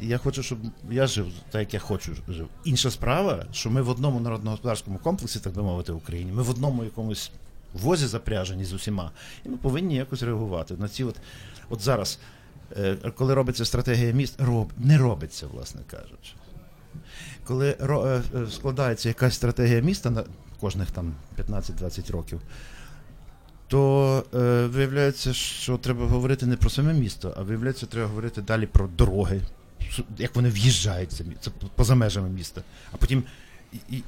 [0.03, 0.57] я хочу, щоб
[0.91, 2.47] я жив так, як я хочу жив.
[2.63, 6.49] Інша справа, що ми в одному народно-господарському комплексі, так би мовити, в Україні, ми в
[6.49, 7.31] одному якомусь
[7.73, 9.11] возі запряжені з усіма,
[9.45, 11.15] і ми повинні якось реагувати на ці от.
[11.69, 12.19] От зараз,
[12.77, 16.33] е, коли робиться стратегія міст, роб, не робиться, власне кажучи.
[17.45, 20.23] Коли ро- е, складається якась стратегія міста на
[20.59, 22.41] кожних там 15-20 років,
[23.68, 28.66] то е, виявляється, що треба говорити не про саме місто, а виявляється, треба говорити далі
[28.66, 29.41] про дороги,
[30.18, 32.61] як вони в'їжджають це поза межами міста.
[32.91, 33.24] А потім,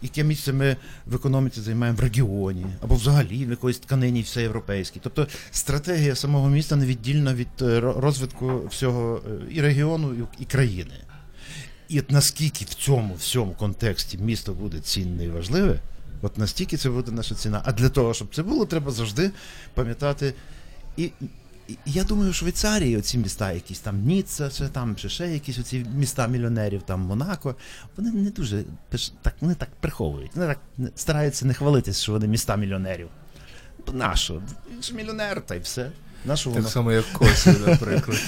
[0.02, 5.00] яке місце ми в економіці займаємо в регіоні, або взагалі в якоїсь тканині всеєвропейській.
[5.04, 10.94] Тобто стратегія самого міста невіддільна від е, розвитку всього е, і регіону, і країни.
[11.90, 15.80] І от наскільки в цьому всьому контексті місто буде цінне і важливе,
[16.22, 17.62] от настільки це буде наша ціна.
[17.66, 19.32] А для того, щоб це було, треба завжди
[19.74, 20.34] пам'ятати.
[20.98, 21.04] І,
[21.68, 25.60] і я думаю, в Швейцарії оці міста, якісь там Ніцца, чи там, чи ще якісь
[25.60, 27.56] оці міста мільйонерів, там Монако,
[27.98, 28.64] вони не дуже
[28.94, 30.32] пиш- так, вони так приховують.
[30.36, 30.60] Вони так
[30.96, 33.08] стараються не хвалитись, що вони міста мільйонерів.
[33.94, 34.42] Нащо?
[34.74, 35.92] Він ж мільйонер, та й все.
[36.26, 36.70] Нащо воно?
[36.70, 38.20] Само, як Косів, наприклад.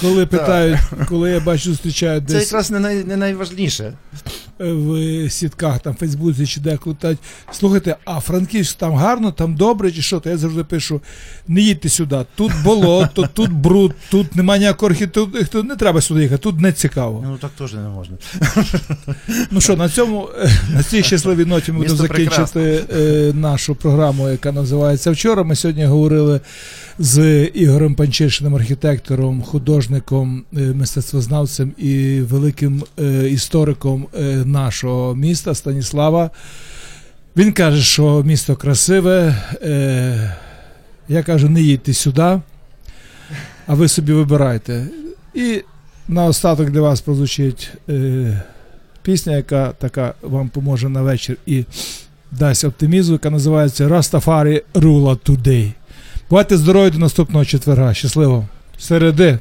[0.00, 3.92] Коли питають, коли я бачу, зустрічають Це якраз не, най, не найважливіше.
[4.60, 7.18] Е, в сітках, там, в Фейсбуці чи де питають,
[7.52, 10.20] слухайте, а Франківськ там гарно, там добре, чи що?
[10.20, 11.00] То я завжди пишу:
[11.48, 16.42] не їдьте сюди, тут болото, тут бруд, тут немає ніякого архітектури, не треба сюди їхати,
[16.42, 17.24] тут не цікаво.
[17.26, 18.16] Ну так теж не можна.
[19.50, 24.28] Ну що, на цьому е, на цій щасливій ноті ми будемо закінчити е, нашу програму,
[24.28, 25.42] яка називається Вчора.
[25.42, 26.40] Ми сьогодні говорили
[26.98, 36.30] з Ігорем Панчишиним, архітектором, художником, мистецтвознавцем і великим е, істориком е, нашого міста Станіслава.
[37.36, 39.36] Він каже, що місто красиве.
[39.62, 40.36] Е,
[41.08, 42.40] я кажу, не їдьте сюди,
[43.66, 44.86] а ви собі вибирайте.
[45.34, 45.62] І
[46.08, 47.70] наостаток для вас прозвучить.
[47.88, 48.42] Е,
[49.02, 51.64] пісня, яка така вам поможе на вечір і
[52.32, 55.72] дасть оптимізму, яка називається Rastafari Rula Today.
[56.30, 57.94] Бувайте здорові до наступного четверга.
[57.94, 58.48] Щасливо!
[58.78, 59.38] Середи.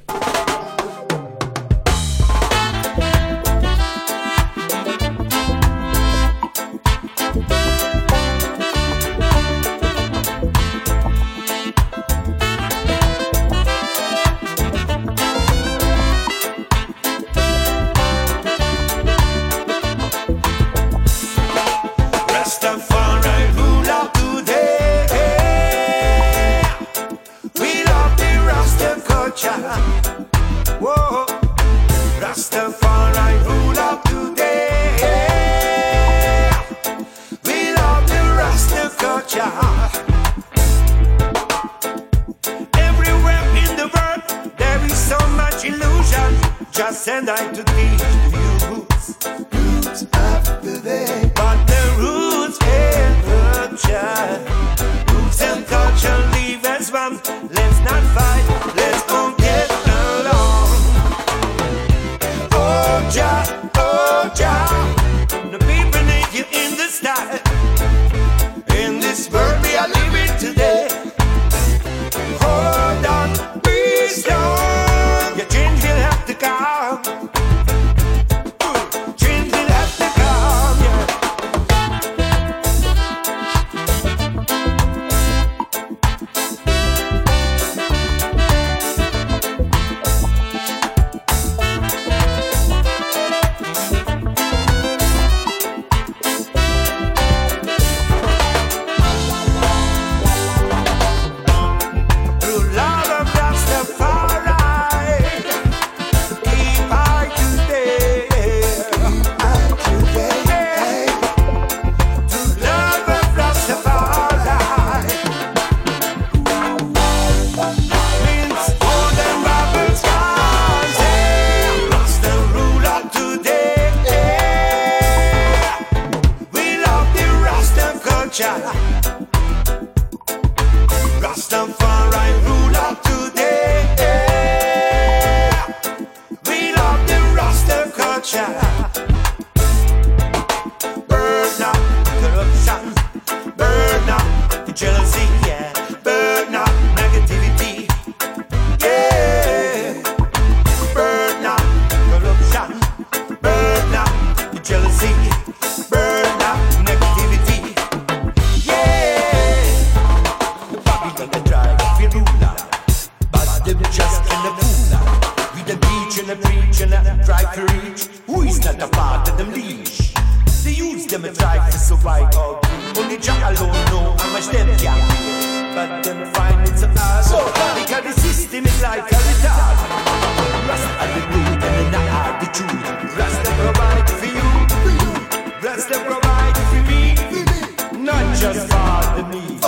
[185.75, 189.63] girls that provide for me, not just for the need.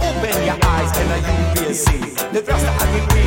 [0.00, 1.98] Open your eyes and you will see
[2.32, 3.17] the trust I will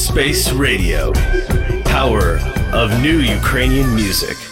[0.00, 1.12] Space Radio,
[1.84, 2.38] power
[2.72, 4.49] of new Ukrainian music.